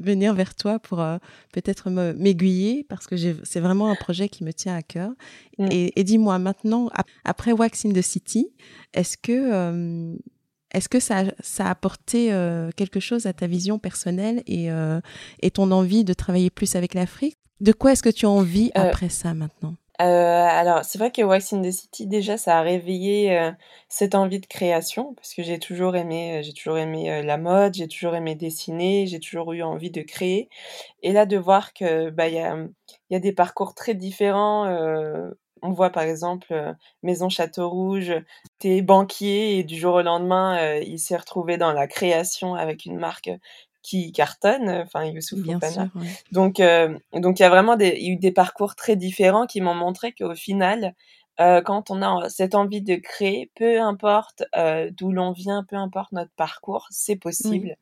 [0.00, 1.18] venir vers toi pour euh,
[1.52, 5.10] peut-être m'aiguiller parce que c'est vraiment un projet qui me tient à cœur.
[5.58, 5.68] Mm.
[5.70, 6.90] Et, dis-moi maintenant,
[7.24, 8.48] après Wax in the City,
[8.94, 10.14] est-ce que, euh,
[10.72, 12.28] est-ce que ça, ça a apporté
[12.76, 14.68] quelque chose à ta vision personnelle et,
[15.40, 17.36] et ton envie de travailler plus avec l'Afrique?
[17.60, 19.74] De quoi est-ce que tu as envie après ça maintenant?
[20.00, 23.52] euh, alors, c'est vrai que Wax in the City, déjà, ça a réveillé euh,
[23.88, 27.74] cette envie de création, parce que j'ai toujours aimé, euh, j'ai toujours aimé la mode,
[27.74, 30.48] j'ai toujours aimé dessiner, j'ai toujours eu envie de créer.
[31.02, 32.56] Et là, de voir que bah il y a,
[33.10, 34.66] y a des parcours très différents.
[35.62, 38.12] On voit par exemple Maison Château Rouge,
[38.58, 42.98] t'es banquier et du jour au lendemain, il s'est retrouvé dans la création avec une
[42.98, 43.30] marque
[43.82, 45.58] qui cartonne, enfin Youssouf Bien
[46.30, 49.74] Donc, euh, donc il y a vraiment des, eu des parcours très différents qui m'ont
[49.74, 50.94] montré qu'au final,
[51.40, 55.76] euh, quand on a cette envie de créer, peu importe euh, d'où l'on vient, peu
[55.76, 57.76] importe notre parcours, c'est possible.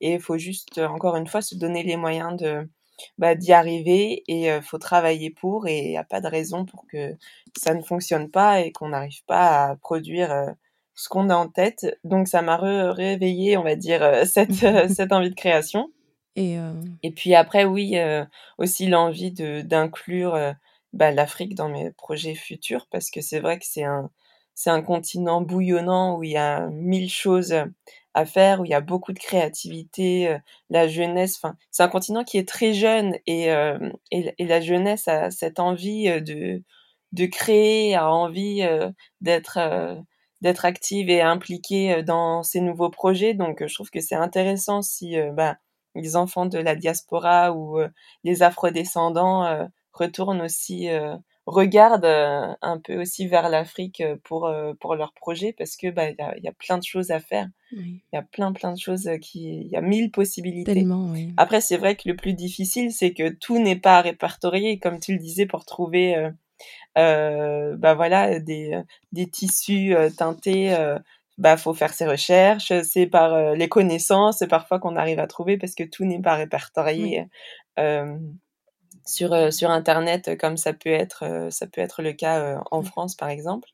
[0.00, 2.68] Et il faut juste, encore une fois, se donner les moyens de
[3.18, 6.64] bah, d'y arriver et il faut travailler pour et il n'y a pas de raison
[6.64, 7.16] pour que
[7.56, 10.54] ça ne fonctionne pas et qu'on n'arrive pas à produire
[10.94, 11.98] ce qu'on a en tête.
[12.04, 14.52] Donc ça m'a réveillé, on va dire, cette,
[14.94, 15.90] cette envie de création.
[16.36, 16.58] Et,
[17.02, 17.96] Et puis après, oui,
[18.58, 20.54] aussi l'envie d'inclure
[20.92, 24.10] bah, l'Afrique dans mes projets futurs, parce que c'est vrai que c'est un,
[24.54, 27.54] c'est un continent bouillonnant où il y a mille choses
[28.16, 30.38] à faire, où il y a beaucoup de créativité, euh,
[30.70, 31.36] la jeunesse.
[31.36, 33.78] Enfin, c'est un continent qui est très jeune et, euh,
[34.10, 36.62] et, la jeunesse a cette envie euh, de
[37.12, 38.62] de créer, a envie
[39.20, 39.58] d'être
[40.64, 43.32] active et impliquée dans ces nouveaux projets.
[43.32, 45.56] Donc, je trouve que c'est intéressant si bah,
[45.94, 47.78] les enfants de la diaspora ou
[48.24, 50.88] les afrodescendants retournent aussi
[51.46, 55.90] regardent euh, un peu aussi vers l'Afrique euh, pour euh, pour leur projet parce que
[55.90, 57.48] bah il y a, y a, plein de choses à faire.
[57.72, 60.84] Il y a plein plein de choses qui il y a mille possibilités.
[60.84, 61.32] Oui.
[61.36, 65.12] Après c'est vrai que le plus difficile c'est que tout n'est pas répertorié comme tu
[65.12, 66.30] le disais pour trouver
[66.98, 68.80] euh, bah voilà des
[69.12, 70.76] des tissus teintés
[71.38, 75.74] bah faut faire ses recherches, c'est par les connaissances parfois qu'on arrive à trouver parce
[75.74, 77.26] que tout n'est pas répertorié.
[77.78, 78.16] Euh,
[79.06, 82.60] sur, euh, sur Internet, euh, comme ça peut être, euh, ça peut être le cas
[82.70, 83.68] en France, par exemple.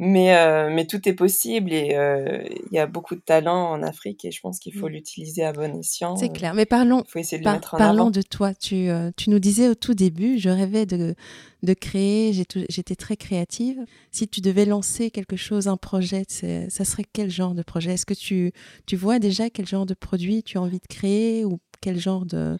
[0.00, 4.30] Mais, mais tout est possible et il y a beaucoup de talent en Afrique et
[4.30, 6.14] je pense qu'il faut l'utiliser à bon escient.
[6.14, 6.54] C'est clair.
[6.54, 8.54] Mais parlons, faut essayer de le mettre en parlons de toi.
[8.54, 11.16] Tu, tu nous disais au tout début, je rêvais de,
[11.64, 13.84] de créer, j'étais très créative.
[14.12, 17.94] Si tu devais lancer quelque chose, un projet, ça serait quel genre de projet?
[17.94, 18.52] Est-ce que tu,
[18.86, 22.24] tu vois déjà quel genre de produit tu as envie de créer ou quel genre
[22.24, 22.56] de,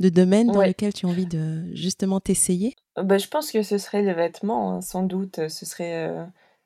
[0.00, 2.74] de domaine dans lequel tu as envie de justement t'essayer?
[2.96, 5.48] Bah, Je pense que ce serait les vêtements, hein, sans doute.
[5.48, 6.24] Ce serait, euh,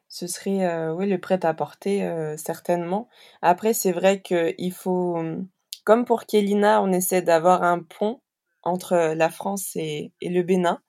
[0.09, 3.09] ce serait euh, oui, le prêt-à-porter, euh, certainement.
[3.43, 5.21] Après, c'est vrai qu'il faut,
[5.85, 8.21] comme pour Kélina, on essaie d'avoir un pont
[8.63, 10.81] entre la France et, et le Bénin.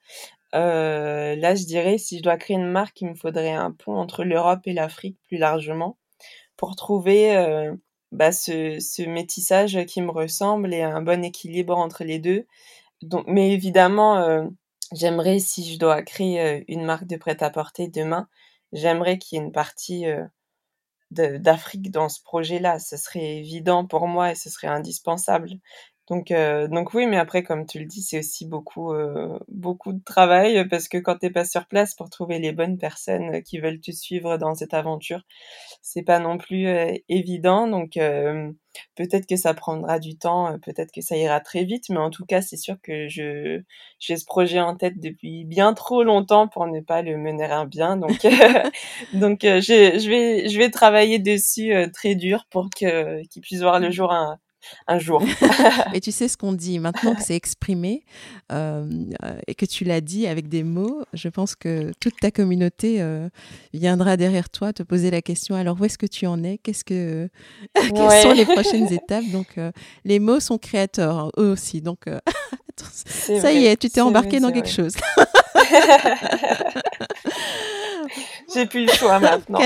[0.54, 4.24] là, je dirais, si je dois créer une marque, il me faudrait un pont entre
[4.24, 5.98] l'Europe et l'Afrique plus largement
[6.56, 7.36] pour trouver
[8.16, 12.46] bah, ce, ce métissage qui me ressemble et un bon équilibre entre les deux.
[13.02, 14.48] Donc, mais évidemment, euh,
[14.94, 18.28] j'aimerais, si je dois créer euh, une marque de prêt-à-porter demain,
[18.74, 20.26] j'aimerais qu'il y ait une partie euh,
[21.12, 22.80] d'Afrique dans ce projet-là.
[22.80, 25.52] Ce serait évident pour moi et ce serait indispensable.
[26.08, 29.92] Donc, euh, donc oui, mais après, comme tu le dis, c'est aussi beaucoup, euh, beaucoup
[29.92, 33.58] de travail parce que quand t'es pas sur place pour trouver les bonnes personnes qui
[33.60, 35.22] veulent te suivre dans cette aventure,
[35.82, 37.68] c'est pas non plus euh, évident.
[37.68, 37.94] Donc,
[38.96, 42.26] peut-être que ça prendra du temps, peut-être que ça ira très vite, mais en tout
[42.26, 43.62] cas, c'est sûr que je
[44.00, 47.66] j'ai ce projet en tête depuis bien trop longtemps pour ne pas le mener à
[47.66, 47.98] bien.
[47.98, 48.20] Donc,
[49.14, 49.60] donc, je,
[50.00, 54.12] je vais, je vais travailler dessus très dur pour que qu'il puisse voir le jour
[54.12, 54.38] un
[54.88, 55.24] un jour.
[55.94, 58.04] Et tu sais ce qu'on dit maintenant que c'est exprimé
[58.52, 59.06] euh,
[59.48, 63.30] et que tu l'as dit avec des mots, je pense que toute ta communauté euh,
[63.74, 65.56] viendra derrière toi te poser la question.
[65.56, 66.58] Alors où est-ce que tu en es?
[66.58, 67.30] Qu'est-ce que
[67.74, 69.26] quelles sont les prochaines étapes?
[69.32, 69.72] Donc euh,
[70.04, 71.82] les mots sont créateurs hein, eux aussi.
[71.82, 72.06] Donc
[72.76, 74.94] ça y est, tu t'es embarqué dans quelque chose.
[78.54, 79.60] J'ai plus le choix maintenant.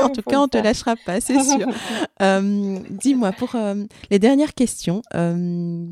[0.00, 1.68] En tout cas, on te lâchera pas, c'est sûr.
[2.20, 3.74] Euh, dis-moi, pour euh,
[4.10, 5.86] les dernières questions, euh,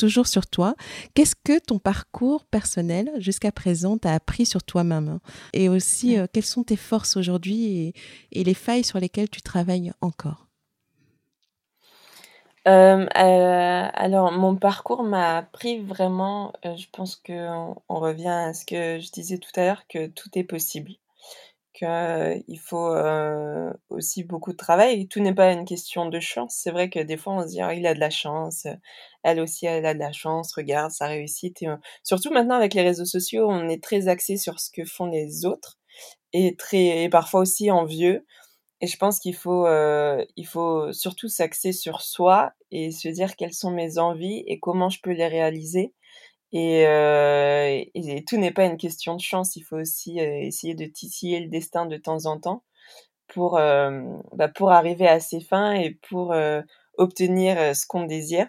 [0.00, 0.74] toujours sur toi,
[1.14, 5.20] qu'est-ce que ton parcours personnel jusqu'à présent t'a appris sur toi-même?
[5.52, 7.92] Et aussi, quelles sont tes forces aujourd'hui
[8.32, 10.45] et, les failles sur lesquelles tu travailles encore?
[12.66, 19.10] Alors, mon parcours m'a appris vraiment, je pense qu'on on revient à ce que je
[19.12, 20.92] disais tout à l'heure, que tout est possible
[21.74, 22.94] qu'il faut
[23.90, 25.08] aussi beaucoup de travail.
[25.08, 26.54] Tout n'est pas une question de chance.
[26.58, 28.66] C'est vrai que des fois on se dit: «Oh, il a de la chance,
[29.24, 31.68] elle aussi elle a de la chance, regarde sa réussite» et
[32.04, 35.46] surtout maintenant avec les réseaux sociaux, on est très axé sur ce que font les
[35.46, 35.78] autres
[36.34, 38.26] et très et parfois aussi envieux
[38.80, 39.66] et je pense qu'il faut,
[40.36, 44.88] il faut surtout s'axer sur soi et se dire: «Quelles sont mes envies et comment
[44.90, 45.94] je peux les réaliser?»
[46.52, 49.56] Et, euh, et, tout n'est pas une question de chance.
[49.56, 52.64] Il faut aussi euh, essayer de titiller le destin de temps en temps
[53.28, 54.02] pour, euh,
[54.34, 56.62] bah, pour arriver à ses fins et pour euh,
[56.98, 58.48] obtenir ce qu'on désire.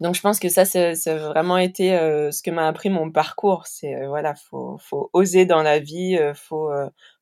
[0.00, 3.66] Donc je pense que ça, a vraiment été euh, ce que m'a appris mon parcours.
[3.66, 6.70] C'est euh, voilà, faut faut oser dans la vie, euh, faut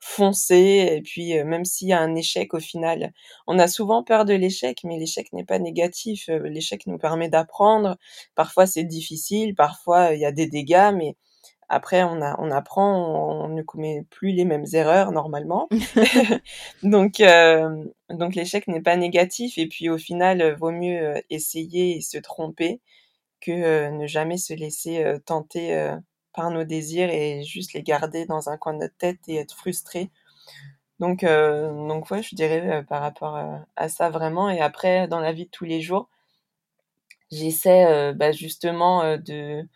[0.01, 3.13] foncer et puis même s'il y a un échec au final,
[3.47, 6.29] on a souvent peur de l'échec, mais l'échec n'est pas négatif.
[6.29, 7.97] l'échec nous permet d'apprendre.
[8.35, 11.17] Parfois c'est difficile, parfois il y a des dégâts, mais
[11.69, 15.69] après, on, a, on apprend, on, ne commet plus les mêmes erreurs normalement.
[16.83, 19.59] donc, euh, donc l'échec n'est pas négatif.
[19.59, 22.81] Et puis au final, vaut mieux euh, essayer et se tromper
[23.41, 25.95] que euh, ne jamais se laisser tenter
[26.33, 29.55] par nos désirs et juste les garder dans un coin de notre tête et être
[29.55, 30.11] frustré.
[31.01, 33.37] Donc, donc ouais, je dirais par rapport
[33.77, 34.49] à, ça vraiment.
[34.49, 36.09] Et après, dans la vie de tous les jours,
[37.31, 39.67] j'essaie bah, justement de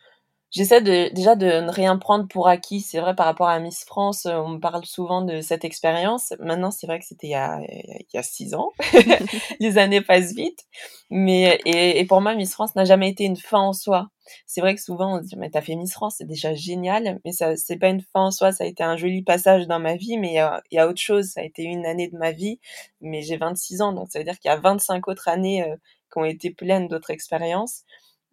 [0.51, 2.81] J'essaie de, déjà de ne rien prendre pour acquis.
[2.81, 6.33] C'est vrai, par rapport à Miss France, euh, on me parle souvent de cette expérience.
[6.39, 8.71] Maintenant, c'est vrai que c'était il y a, il y a six ans.
[9.59, 10.65] Les années passent vite.
[11.11, 14.09] Mais, et, et pour moi, Miss France n'a jamais été une fin en soi.
[14.47, 17.19] C'est vrai que souvent, on se dit, mais t'as fait Miss France, c'est déjà génial.
[17.25, 18.51] Mais ça, c'est pas une fin en soi.
[18.51, 20.79] Ça a été un joli passage dans ma vie, mais il y a, il y
[20.79, 21.25] a autre chose.
[21.27, 22.59] Ça a été une année de ma vie.
[23.01, 23.93] Mais j'ai 26 ans.
[23.93, 25.75] Donc, ça veut dire qu'il y a 25 autres années euh,
[26.11, 27.83] qui ont été pleines d'autres expériences.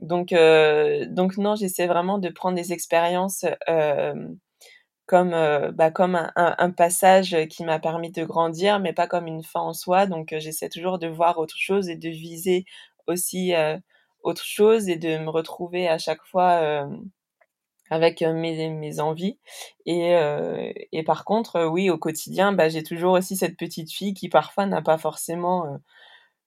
[0.01, 4.29] Donc, euh, donc non, j'essaie vraiment de prendre des expériences euh,
[5.07, 9.27] comme, euh, bah, comme un, un, passage qui m'a permis de grandir, mais pas comme
[9.27, 10.07] une fin en soi.
[10.07, 12.65] Donc, j'essaie toujours de voir autre chose et de viser
[13.07, 13.55] aussi
[14.23, 16.89] autre chose et de me retrouver à chaque fois
[17.91, 19.39] avec mes, mes envies.
[19.87, 20.17] Et,
[20.93, 24.67] et par contre, oui, au quotidien, bah, j'ai toujours aussi cette petite fille qui parfois
[24.67, 25.79] n'a pas forcément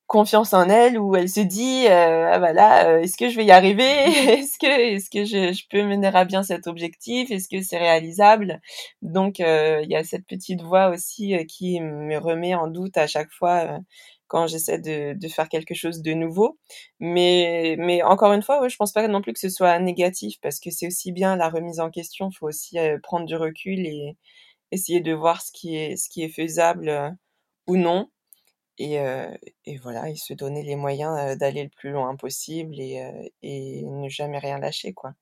[0.10, 3.38] confiance en elle où elle se dit euh, ah bah là euh, est-ce que je
[3.38, 3.84] vais y arriver?
[4.40, 7.30] Est-ce que est-ce que je, je, peux mener à bien cet objectif?
[7.32, 8.60] Est-ce que c'est réalisable
[9.04, 12.98] donc euh, il y a cette petite voix aussi euh, qui me remet en doute
[12.98, 13.80] à chaque fois
[14.28, 16.58] quand j'essaie de, de faire quelque chose de nouveau.
[17.00, 20.38] Mais mais encore une fois ouais, je pense pas non plus que ce soit négatif
[20.42, 22.32] parce que c'est aussi bien la remise en question.
[22.32, 24.18] Faut aussi prendre du recul et
[24.72, 27.16] essayer de voir ce qui est ce qui est faisable
[27.68, 28.10] ou non
[28.80, 28.98] et,
[29.66, 34.10] et voilà, et se donner les moyens d'aller le plus loin possible et, et ne
[34.10, 35.14] jamais rien lâcher, quoi.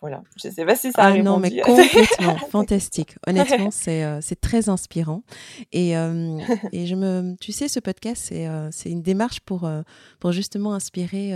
[0.00, 3.14] Voilà, je sais pas si ça a ah non, mais complètement, fantastique.
[3.26, 5.22] Honnêtement, c'est c'est très inspirant.
[5.70, 5.90] Et,
[6.72, 9.70] et je me, tu sais, ce podcast, c'est c'est une démarche pour,
[10.18, 11.34] pour justement inspirer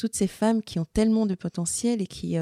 [0.00, 2.38] toutes ces femmes qui ont tellement de potentiel et qui,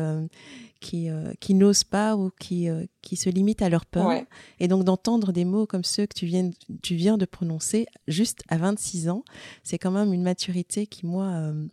[0.80, 4.12] qui, euh, qui n'osent pas ou qui, euh, qui se limitent à leur peur.
[4.61, 6.50] Et donc d'entendre des mots comme ceux que tu viens,
[6.82, 9.24] tu viens de prononcer juste à 26 ans,
[9.64, 11.66] c'est quand même une maturité qui, moi, euh,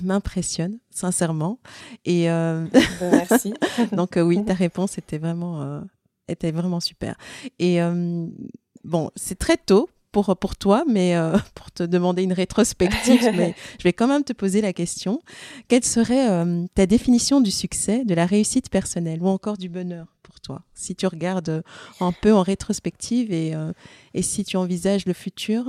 [0.00, 1.58] m'impressionne, sincèrement.
[2.06, 2.70] Et ben,
[3.02, 3.52] Merci.
[3.92, 5.82] donc oui, ta réponse était vraiment,
[6.28, 7.14] était vraiment super.
[7.58, 7.78] Et
[8.84, 13.54] bon, c'est très tôt pour, pour toi, mais euh, pour te demander une rétrospective, mais
[13.78, 15.20] je vais quand même te poser la question.
[15.66, 20.06] Quelle serait euh, ta définition du succès, de la réussite personnelle ou encore du bonheur
[20.22, 21.62] pour toi Si tu regardes euh,
[22.00, 23.54] un peu en rétrospective et,
[24.14, 25.68] et si tu envisages le futur,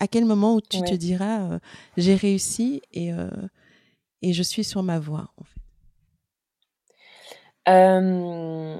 [0.00, 1.58] à quel moment où tu te diras
[1.96, 3.10] j'ai réussi et,
[4.22, 5.60] et je suis sur ma voie en fait?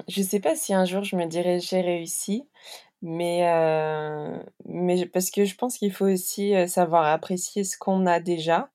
[0.08, 2.44] Je sais pas si un jour je me dirais j'ai réussi.
[3.02, 8.06] Mais, euh, mais parce que je pense qu'il faut aussi euh, savoir apprécier ce qu'on
[8.06, 8.70] a déjà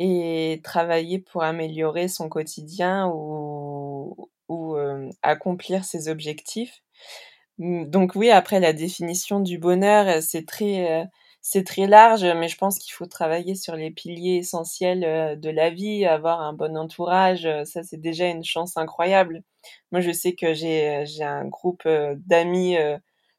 [0.00, 6.82] et travailler pour améliorer son quotidien ou, ou euh, accomplir ses objectifs.
[7.58, 11.08] Mmh, donc oui, après la définition du bonheur, c'est très,
[11.42, 15.70] c'est très large, mais je pense qu'il faut travailler sur les piliers essentiels de la
[15.70, 19.42] vie, avoir un bon entourage, ça c'est déjà une chance incroyable.
[19.92, 21.88] Moi, je sais que j'ai un groupe
[22.26, 22.76] d'amis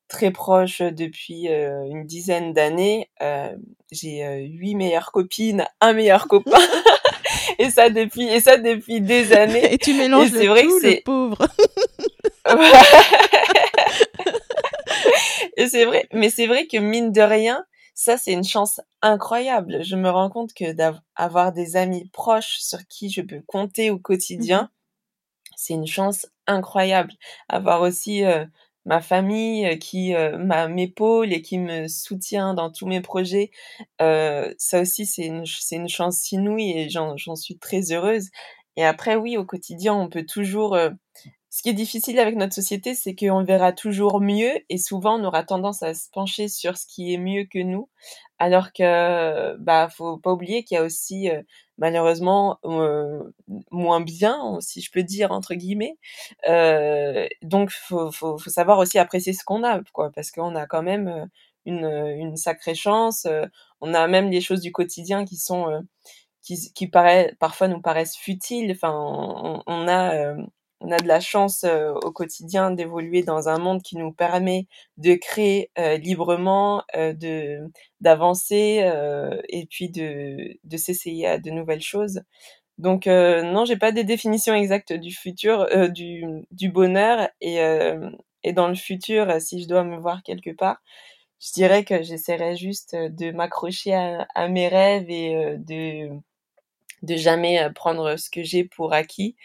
[0.07, 3.09] très proche depuis euh, une dizaine d'années.
[3.21, 3.55] Euh,
[3.91, 6.57] j'ai euh, huit meilleures copines, un meilleur copain.
[7.59, 9.73] et ça depuis et ça depuis des années.
[9.73, 11.37] Et tu mélanges c'est vrai que c'est pauvre.
[15.57, 19.83] et c'est vrai, mais c'est vrai que mine de rien, ça c'est une chance incroyable.
[19.83, 23.97] Je me rends compte que d'avoir des amis proches sur qui je peux compter au
[23.97, 24.69] quotidien, mmh
[25.57, 27.13] c'est une chance incroyable.
[27.47, 28.23] Avoir aussi
[28.86, 33.51] ma famille euh, qui euh, m'épaule et qui me soutient dans tous mes projets.
[34.01, 38.29] Euh, ça aussi, c'est une, une chance inouïe et j'en, j'en suis très heureuse.
[38.77, 40.77] Et après, oui, au quotidien, on peut toujours...
[41.55, 45.19] Euh, ce qui est difficile avec notre société, c'est qu'on verra toujours mieux et souvent
[45.19, 47.89] on aura tendance à se pencher sur ce qui est mieux que nous,
[48.39, 51.29] alors que bah faut pas oublier qu'il y a aussi
[51.77, 53.19] malheureusement euh,
[53.71, 55.97] moins bien, si je peux dire entre guillemets.
[56.49, 60.83] Euh, donc faut, faut, savoir aussi apprécier ce qu'on a, quoi, parce qu'on a quand
[60.83, 61.25] même euh,
[61.65, 61.85] une,
[62.19, 63.25] une sacrée chance.
[63.25, 63.45] Euh,
[63.81, 65.83] on a même les choses du quotidien qui sont
[66.41, 68.71] qui, qui paraît, parfois nous paraissent futiles.
[68.71, 68.93] Enfin,
[69.67, 70.35] on a
[70.82, 74.67] on a de la chance euh, au quotidien d'évoluer dans un monde qui nous permet
[74.97, 77.59] de créer euh, librement, euh, de
[78.01, 78.84] d'avancer
[79.49, 82.21] et puis de de s'essayer à de nouvelles choses.
[82.78, 87.57] Donc non, j'ai pas des définitions exactes du futur, du du bonheur et
[88.43, 90.82] et dans le futur, si je dois me voir quelque part,
[91.39, 96.09] je dirais que j'essaierai juste de m'accrocher à, à, mes rêves et de
[97.03, 99.36] de jamais prendre ce que j'ai pour acquis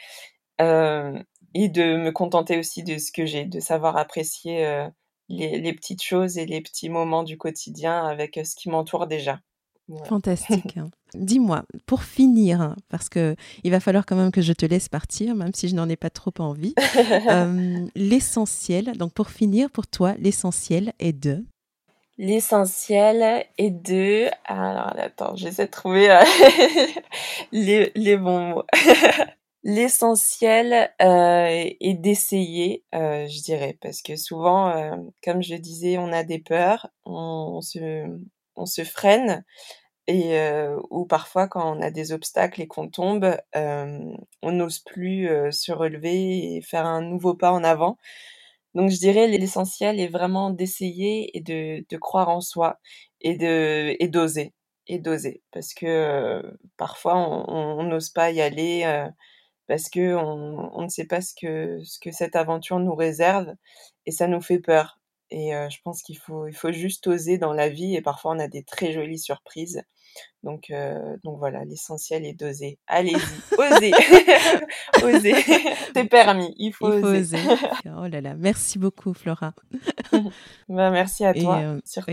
[0.61, 4.86] et de me contenter aussi de ce que j'ai, de savoir apprécier
[5.28, 9.40] les, petites choses et les petits moments du quotidien avec ce qui m'entoure déjà.
[10.04, 10.76] Fantastique.
[10.76, 10.90] Hein.
[11.14, 13.34] Dis-moi, pour finir, parce que
[13.64, 15.96] il va falloir quand même que je te laisse partir, même si je n'en ai
[15.96, 16.74] pas trop envie.
[17.96, 21.44] l'essentiel, donc pour finir, pour toi, l'essentiel est de?
[22.18, 24.26] L'essentiel est de.
[24.44, 26.22] Alors, attends, j'essaie de trouver euh,
[27.52, 28.64] les, les, bons mots.
[29.62, 35.98] L'essentiel euh, est d'essayer, euh, je dirais, parce que souvent, euh, comme je le disais,
[35.98, 38.06] on a des peurs, on, se,
[38.56, 39.44] on se freine,
[40.08, 44.00] et euh, ou parfois quand on a des obstacles et qu'on tombe, euh,
[44.42, 47.98] on n'ose plus se relever et faire un nouveau pas en avant.
[48.74, 52.78] Donc je dirais l'essentiel est vraiment d'essayer et de, de croire en soi
[53.20, 54.54] et de et d'oser
[54.86, 55.42] et d'oser.
[55.52, 56.42] Parce que euh,
[56.76, 57.16] parfois
[57.48, 59.08] on n'ose pas y aller euh,
[59.71, 63.55] parce que on, on, ne sait pas ce que ce que cette aventure nous réserve
[64.05, 64.99] et ça nous fait peur
[65.31, 68.33] et euh, je pense qu'il faut il faut juste oser dans la vie et parfois
[68.33, 69.85] on a des très jolies surprises
[70.43, 72.79] donc, euh, donc voilà, l'essentiel est d'oser.
[72.87, 73.14] Allez-y,
[73.59, 73.93] osez,
[75.05, 75.35] osez.
[75.95, 77.37] C'est permis, il faut, oser.
[77.85, 79.53] Oh là là, merci beaucoup Flora.
[80.68, 81.59] bah, merci à toi.
[81.59, 82.12] Euh, surtout.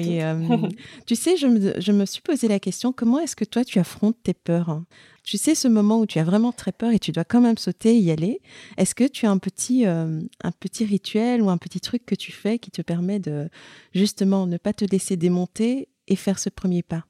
[1.05, 3.79] Tu sais, je me, je me, suis posé la question, comment est-ce que toi tu
[3.79, 4.81] affrontes tes peurs?
[5.27, 7.57] Tu sais, ce moment où tu as vraiment très peur et tu dois quand même
[7.57, 8.39] sauter et y aller,
[8.77, 12.31] est-ce que tu as un petit, un petit rituel ou un petit truc que tu
[12.31, 13.49] fais qui te permet de
[13.93, 17.03] justement ne pas te laisser démonter et faire ce premier pas?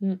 [0.00, 0.14] Mmh.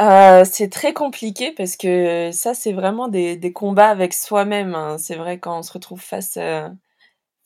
[0.00, 4.76] Euh, c'est très compliqué parce que ça, c'est vraiment des, des combats avec soi-même.
[4.76, 4.98] Hein.
[4.98, 6.68] C'est vrai quand on se retrouve face euh,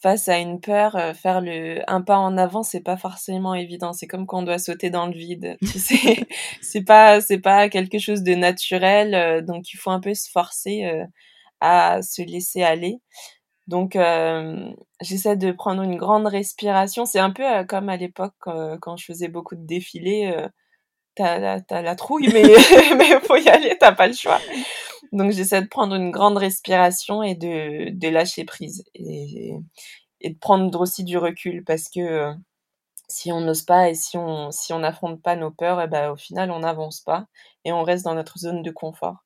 [0.04, 3.94] face à une peur, euh, faire le un pas en avant, c'est pas forcément évident.
[3.94, 5.56] C'est comme quand on doit sauter dans le vide.
[5.72, 6.26] Tu sais,
[6.60, 10.84] c'est pas c'est pas quelque chose de naturel, donc il faut un peu se forcer
[11.60, 13.00] à se laisser aller.
[13.66, 13.96] Donc
[15.00, 17.06] j'essaie de prendre une grande respiration.
[17.06, 18.34] C'est un peu comme à l'époque
[18.82, 20.34] quand je faisais beaucoup de défilés
[21.14, 22.42] t'as la, la trouille, mais
[22.98, 24.40] mais faut y aller, t'as pas le choix.
[25.12, 29.54] Donc j'essaie de prendre une grande respiration et de, de lâcher prise et,
[30.20, 32.32] et de prendre aussi du recul parce que euh,
[33.08, 35.88] si on n'ose pas et si on si on n'affronte pas nos peurs, et eh
[35.88, 37.26] ben au final on n'avance pas
[37.64, 39.18] et on reste dans notre zone de confort.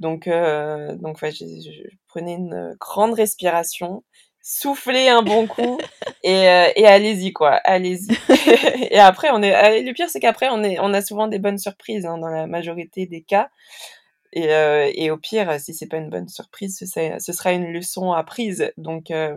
[0.00, 4.04] Donc euh, donc ouais, je, je, prenais une grande respiration,
[4.42, 5.78] soufflez un bon coup
[6.22, 8.16] et, euh, et allez-y quoi, allez-y.
[8.92, 11.58] et après on est, le pire c'est qu'après on est, on a souvent des bonnes
[11.58, 13.50] surprises hein, dans la majorité des cas.
[14.34, 16.86] Et, euh, et au pire, si c'est pas une bonne surprise, ce,
[17.18, 18.72] ce sera une leçon apprise.
[18.76, 19.34] Donc euh,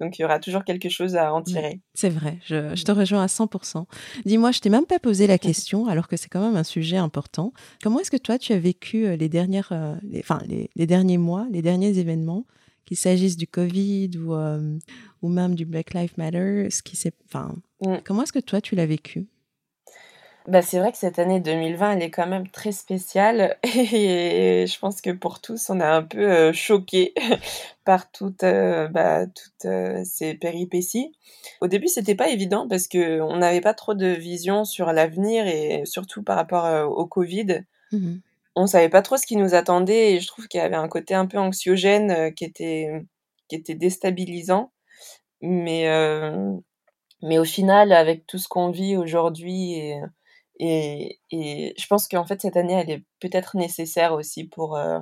[0.00, 1.80] donc il y aura toujours quelque chose à en tirer.
[1.94, 3.84] C'est vrai, je, je, te rejoins à 100%.
[4.24, 6.96] Dis-moi, je t'ai même pas posé la question, alors que c'est quand même un sujet
[6.96, 7.52] important.
[7.82, 11.46] Comment est-ce que toi, tu as vécu les dernières, les, enfin les, les derniers mois,
[11.50, 12.44] les derniers événements
[12.86, 14.78] qu'il s'agisse du Covid ou, euh,
[15.20, 16.96] ou même du Black Lives Matter, ce qui
[17.26, 17.96] enfin, mm.
[18.04, 19.26] comment est-ce que toi tu l'as vécu?
[20.48, 24.78] Bah, c'est vrai que cette année 2020, elle est quand même très spéciale et je
[24.78, 27.14] pense que pour tous, on a un peu euh, choqué
[27.84, 29.70] par toutes, euh, bah, toutes
[30.04, 31.12] ces péripéties.
[31.60, 35.46] Au début, c'était pas évident parce que on n'avait pas trop de vision sur l'avenir
[35.46, 37.64] et surtout par rapport au Covid.
[37.92, 38.16] Mmh
[38.56, 40.88] on savait pas trop ce qui nous attendait et je trouve qu'il y avait un
[40.88, 43.04] côté un peu anxiogène euh, qui était
[43.48, 44.72] qui était déstabilisant
[45.42, 46.52] mais euh,
[47.22, 50.00] mais au final avec tout ce qu'on vit aujourd'hui et,
[50.58, 55.00] et, et je pense qu'en fait cette année elle est peut-être nécessaire aussi pour euh,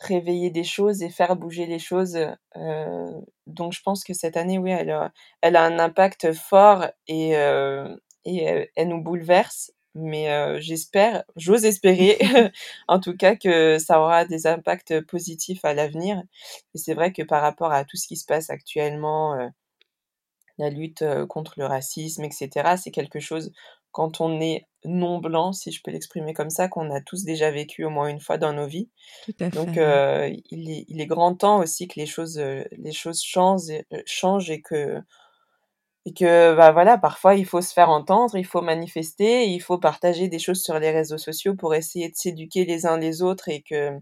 [0.00, 2.18] réveiller des choses et faire bouger les choses
[3.46, 5.12] donc je pense que cette année oui elle a,
[5.42, 7.32] elle a un impact fort et
[8.24, 12.18] et elle nous bouleverse mais euh, j'espère, j'ose espérer
[12.88, 16.22] en tout cas que ça aura des impacts positifs à l'avenir.
[16.74, 19.48] Et c'est vrai que par rapport à tout ce qui se passe actuellement, euh,
[20.58, 23.52] la lutte euh, contre le racisme, etc., c'est quelque chose,
[23.90, 27.50] quand on est non blanc, si je peux l'exprimer comme ça, qu'on a tous déjà
[27.50, 28.88] vécu au moins une fois dans nos vies.
[29.24, 29.56] Tout à fait.
[29.56, 29.76] Donc
[30.50, 33.72] il, est, il, est, grand temps aussi que les choses, les choses changent,
[34.06, 35.02] changent et que
[36.04, 39.78] et que bah voilà parfois il faut se faire entendre il faut manifester il faut
[39.78, 43.48] partager des choses sur les réseaux sociaux pour essayer de s'éduquer les uns les autres
[43.48, 43.92] et que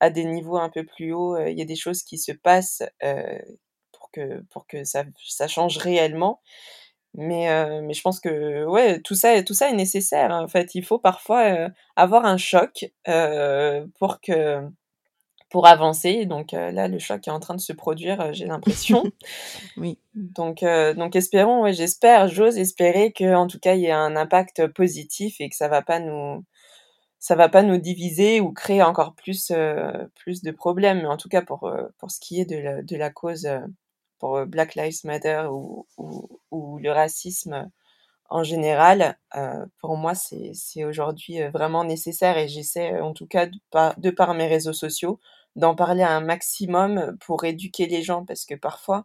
[0.00, 2.32] à des niveaux un peu plus hauts euh, il y a des choses qui se
[2.32, 3.38] passent euh,
[3.92, 6.40] pour que pour que ça ça change réellement
[7.14, 10.44] mais euh, mais je pense que ouais tout ça tout ça est nécessaire hein.
[10.44, 12.92] en fait il faut parfois avoir un choc
[13.98, 14.68] pour que
[15.54, 16.26] pour avancer.
[16.26, 19.04] Donc euh, là, le choc est en train de se produire, euh, j'ai l'impression.
[19.76, 19.98] oui.
[20.16, 23.96] Donc, euh, donc espérons, ouais, j'espère, j'ose espérer que, en tout cas, il y a
[23.96, 26.44] un impact positif et que ça va pas nous,
[27.20, 29.52] ça va pas nous diviser ou créer encore plus,
[30.16, 31.02] plus de problèmes.
[31.02, 33.48] Mais en tout cas, pour, pour ce qui est de la, de la cause
[34.24, 35.86] pour Black Lives Matter ou,
[36.78, 37.70] le racisme
[38.30, 39.18] en général,
[39.82, 44.72] pour moi, c'est aujourd'hui vraiment nécessaire et j'essaie, en tout cas, de par, mes réseaux
[44.72, 45.20] sociaux,
[45.56, 49.04] d'en parler un maximum pour éduquer les gens parce que parfois,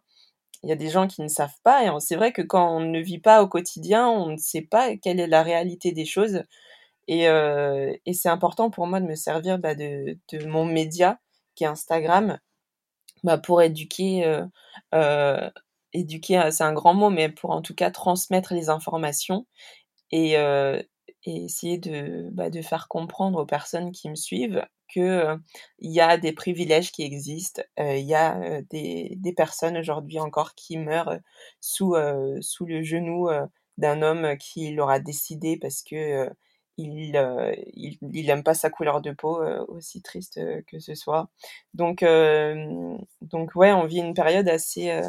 [0.62, 2.80] il y a des gens qui ne savent pas et c'est vrai que quand on
[2.80, 6.44] ne vit pas au quotidien, on ne sait pas quelle est la réalité des choses
[7.08, 10.16] et, euh, c'est important pour moi de me servir bah, de,
[10.46, 11.18] mon média
[11.56, 12.38] qui est Instagram
[13.24, 14.46] bah, pour éduquer, euh,
[14.94, 15.50] euh,
[15.92, 19.46] éduquer c'est un grand mot, mais pour en tout cas transmettre les informations
[20.12, 20.82] et, euh,
[21.24, 24.64] et essayer de, bah, de faire comprendre aux personnes qui me suivent
[24.94, 25.36] que
[25.78, 30.54] il y a des privilèges qui existent, il y a des, des, personnes aujourd'hui encore
[30.56, 31.18] qui meurent
[31.60, 31.94] sous,
[32.40, 33.28] sous le genou
[33.78, 36.28] d'un homme qui l'aura décidé parce que
[36.76, 37.16] il,
[37.74, 41.28] il, il aime pas sa couleur de peau, aussi triste que ce soit.
[41.74, 42.04] Donc,
[43.22, 45.02] donc ouais, on vit une période assez,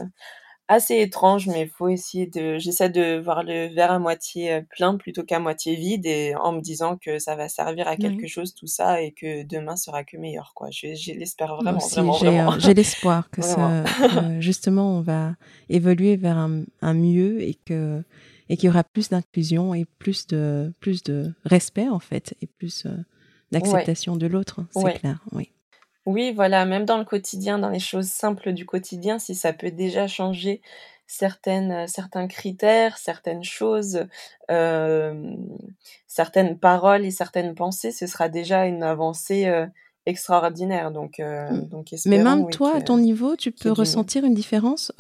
[0.72, 2.58] assez étrange, mais il faut essayer de.
[2.58, 6.54] J'essaie de voir le verre à moitié euh, plein plutôt qu'à moitié vide, et en
[6.54, 10.04] me disant que ça va servir à quelque chose tout ça et que demain sera
[10.04, 10.54] que meilleur.
[10.56, 13.84] Quoi, je, l'espère vraiment, vraiment, euh, J'ai l'espoir que ça,
[14.40, 15.34] justement, on va
[15.70, 18.02] évoluer vers un, mieux et que
[18.52, 22.48] et qu'il y aura plus d'inclusion et plus de plus de respect en fait et
[22.48, 22.90] plus euh,
[23.52, 24.66] d'acceptation de l'autre.
[24.72, 25.24] C'est clair.
[25.32, 25.52] Oui.
[26.06, 29.72] Oui, voilà, même dans le quotidien, dans les choses simples du quotidien, si ça peut
[29.72, 30.62] déjà changer
[31.08, 34.06] certaines, euh, certains critères, certaines choses,
[36.08, 39.66] certaines paroles et certaines pensées, ce sera déjà une avancée euh,
[40.06, 40.92] extraordinaire.
[40.92, 41.70] Donc, euh, mmh.
[41.70, 44.92] donc Mais même toi, à ton niveau, tu peux ressentir une différence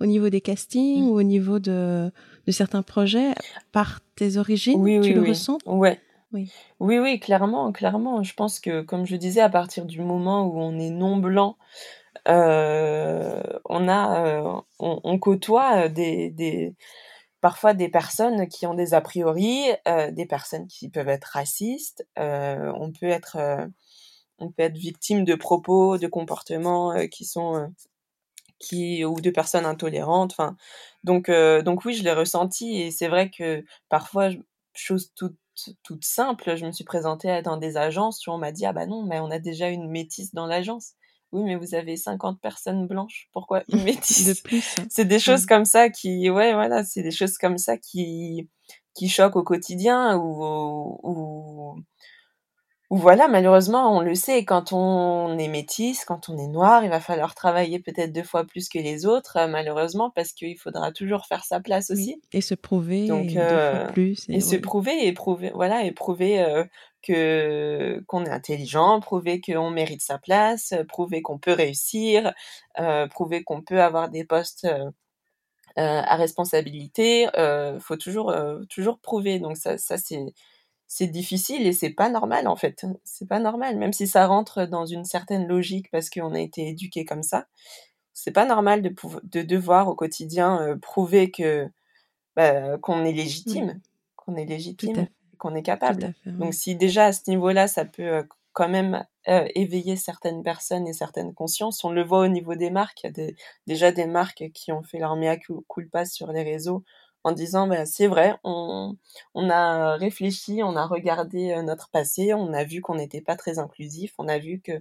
[0.00, 1.08] au niveau des castings mmh.
[1.08, 2.10] ou au niveau de,
[2.46, 3.32] de certains projets
[3.72, 5.28] par tes origines Oui, tu le oui.
[5.30, 5.58] ressens?
[5.66, 6.00] Ouais.
[6.32, 6.52] Oui.
[6.78, 8.22] Oui, oui, clairement, clairement.
[8.22, 11.56] Je pense que, comme je disais, à partir du moment où on est non blanc,
[12.28, 16.74] euh, on a, euh, on, côtoie des, des,
[17.40, 22.06] parfois des personnes qui ont des a priori, euh, des personnes qui peuvent être racistes.
[22.16, 23.38] on peut être,
[24.38, 27.72] on peut être victime de propos, de comportements qui sont
[28.58, 30.32] qui ou de personnes intolérantes.
[30.32, 30.56] Enfin,
[31.04, 34.30] donc, donc oui, je l'ai ressenti et c'est vrai que parfois,
[34.74, 35.36] chose toute
[35.82, 36.56] toute simple.
[36.56, 39.20] Je me suis présentée dans des agences où on m'a dit Ah bah non, mais
[39.20, 40.92] on a déjà une métisse dans l'agence.
[41.32, 43.28] Oui, mais vous avez 50 personnes blanches.
[43.32, 44.26] Pourquoi une métisse?
[44.26, 44.76] De plus.
[44.90, 48.48] C'est des choses comme ça qui, ouais, voilà, c'est des choses comme ça qui,
[48.94, 50.42] qui choquent au quotidien ou,
[51.02, 51.76] ou,
[52.90, 57.00] voilà, malheureusement, on le sait, quand on est métisse, quand on est noir, il va
[57.00, 61.26] falloir travailler peut-être deux fois plus que les autres, euh, malheureusement, parce qu'il faudra toujours
[61.26, 62.22] faire sa place aussi.
[62.32, 64.24] Et se prouver Donc, deux fois euh, plus.
[64.30, 66.64] Et, se prouver, et prouver, voilà, et prouver euh,
[67.02, 72.32] que qu'on est intelligent, prouver qu'on mérite sa place, prouver qu'on peut réussir,
[73.10, 74.66] prouver qu'on peut avoir des postes
[75.76, 77.28] à responsabilité.
[77.36, 78.34] Il faut toujours,
[78.68, 79.38] toujours prouver.
[79.38, 80.24] Donc ça, ça c'est
[80.88, 82.86] c'est difficile et c'est pas normal en fait.
[83.04, 86.66] C'est pas normal, même si ça rentre dans une certaine logique parce qu'on a été
[86.66, 87.46] éduqué comme ça.
[88.14, 88.92] C'est pas normal de,
[89.22, 91.68] de devoir au quotidien euh, prouver que
[92.34, 93.80] bah, qu'on est légitime,
[94.16, 95.06] qu'on est légitime,
[95.36, 96.14] qu'on est capable.
[96.38, 98.22] Donc si déjà à ce niveau-là, ça peut euh,
[98.54, 101.84] quand même euh, éveiller certaines personnes et certaines consciences.
[101.84, 103.04] On le voit au niveau des marques.
[103.04, 103.30] Il y a
[103.66, 105.36] déjà des marques qui ont fait leur mea
[105.68, 106.82] culpa sur les réseaux
[107.28, 108.96] en disant bah, c'est vrai, on,
[109.34, 113.36] on, a réfléchi, on a regardé euh, notre passé, on a vu qu'on n'était pas
[113.36, 114.72] très inclusif, on a vu que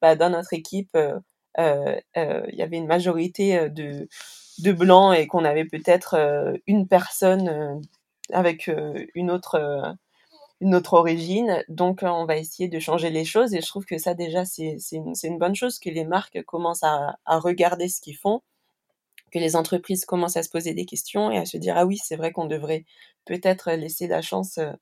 [0.00, 1.20] bah, dans notre équipe, euh,
[1.58, 4.08] euh, il y avait une majorité de,
[4.58, 6.16] de blancs et qu'on avait peut-être
[6.66, 7.82] une personne
[8.32, 8.70] avec
[9.14, 9.96] une autre
[10.60, 11.64] une autre origine.
[11.68, 13.54] Donc, on va essayer de changer les choses.
[13.54, 16.82] Et je trouve que ça, déjà, c'est une, une, bonne chose que les marques commencent
[16.84, 18.42] à, à regarder ce qu'ils font
[19.30, 21.98] que les entreprises commencent à se poser des questions et à se dire ah oui
[22.02, 22.84] c'est vrai qu'on devrait
[23.24, 24.72] peut-être laisser la chance euh,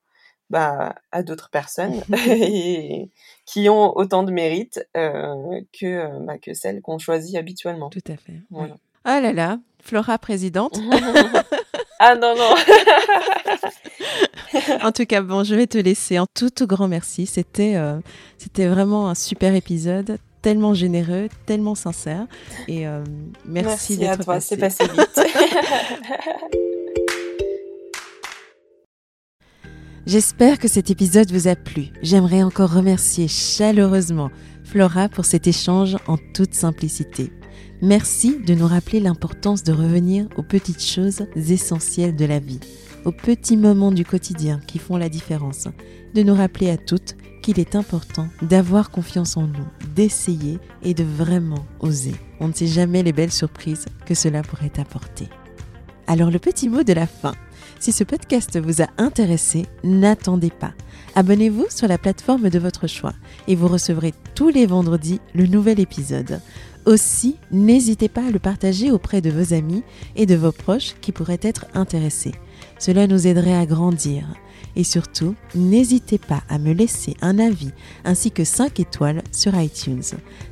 [0.51, 2.03] bah, à d'autres personnes
[3.47, 7.91] qui ont autant de mérite euh, que, euh, bah, que celles qu'on choisit habituellement.
[7.91, 8.41] Tout à fait.
[8.51, 8.77] Voilà.
[9.05, 10.79] Ah là là, Flora présidente.
[11.99, 12.55] ah non, non.
[14.83, 16.19] en tout cas, bon, je vais te laisser.
[16.19, 17.27] En tout, tout grand merci.
[17.27, 17.77] C'était
[18.39, 22.27] c'était vraiment un super épisode tellement généreux, tellement sincère.
[22.67, 23.05] Et euh,
[23.45, 25.21] merci, merci à toi, c'est passé vite.
[30.07, 31.89] J'espère que cet épisode vous a plu.
[32.01, 34.31] J'aimerais encore remercier chaleureusement
[34.65, 37.31] Flora pour cet échange en toute simplicité.
[37.83, 42.61] Merci de nous rappeler l'importance de revenir aux petites choses essentielles de la vie,
[43.05, 45.69] aux petits moments du quotidien qui font la différence,
[46.15, 51.05] de nous rappeler à toutes qu'il est important d'avoir confiance en nous, d'essayer et de
[51.05, 52.15] vraiment oser.
[52.41, 55.29] On ne sait jamais les belles surprises que cela pourrait apporter.
[56.07, 57.35] Alors le petit mot de la fin.
[57.81, 60.73] Si ce podcast vous a intéressé, n'attendez pas.
[61.15, 63.13] Abonnez-vous sur la plateforme de votre choix
[63.47, 66.41] et vous recevrez tous les vendredis le nouvel épisode.
[66.87, 69.83] Aussi, n'hésitez pas à le partager auprès de vos amis
[70.17, 72.33] et de vos proches qui pourraient être intéressés.
[72.79, 74.27] Cela nous aiderait à grandir.
[74.77, 77.73] Et surtout, n'hésitez pas à me laisser un avis
[78.05, 80.03] ainsi que 5 étoiles sur iTunes.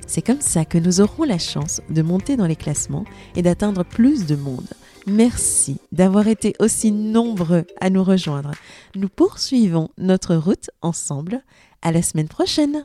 [0.07, 3.85] C'est comme ça que nous aurons la chance de monter dans les classements et d'atteindre
[3.85, 4.69] plus de monde.
[5.07, 8.53] Merci d'avoir été aussi nombreux à nous rejoindre.
[8.97, 11.43] Nous poursuivons notre route ensemble.
[11.83, 12.85] À la semaine prochaine!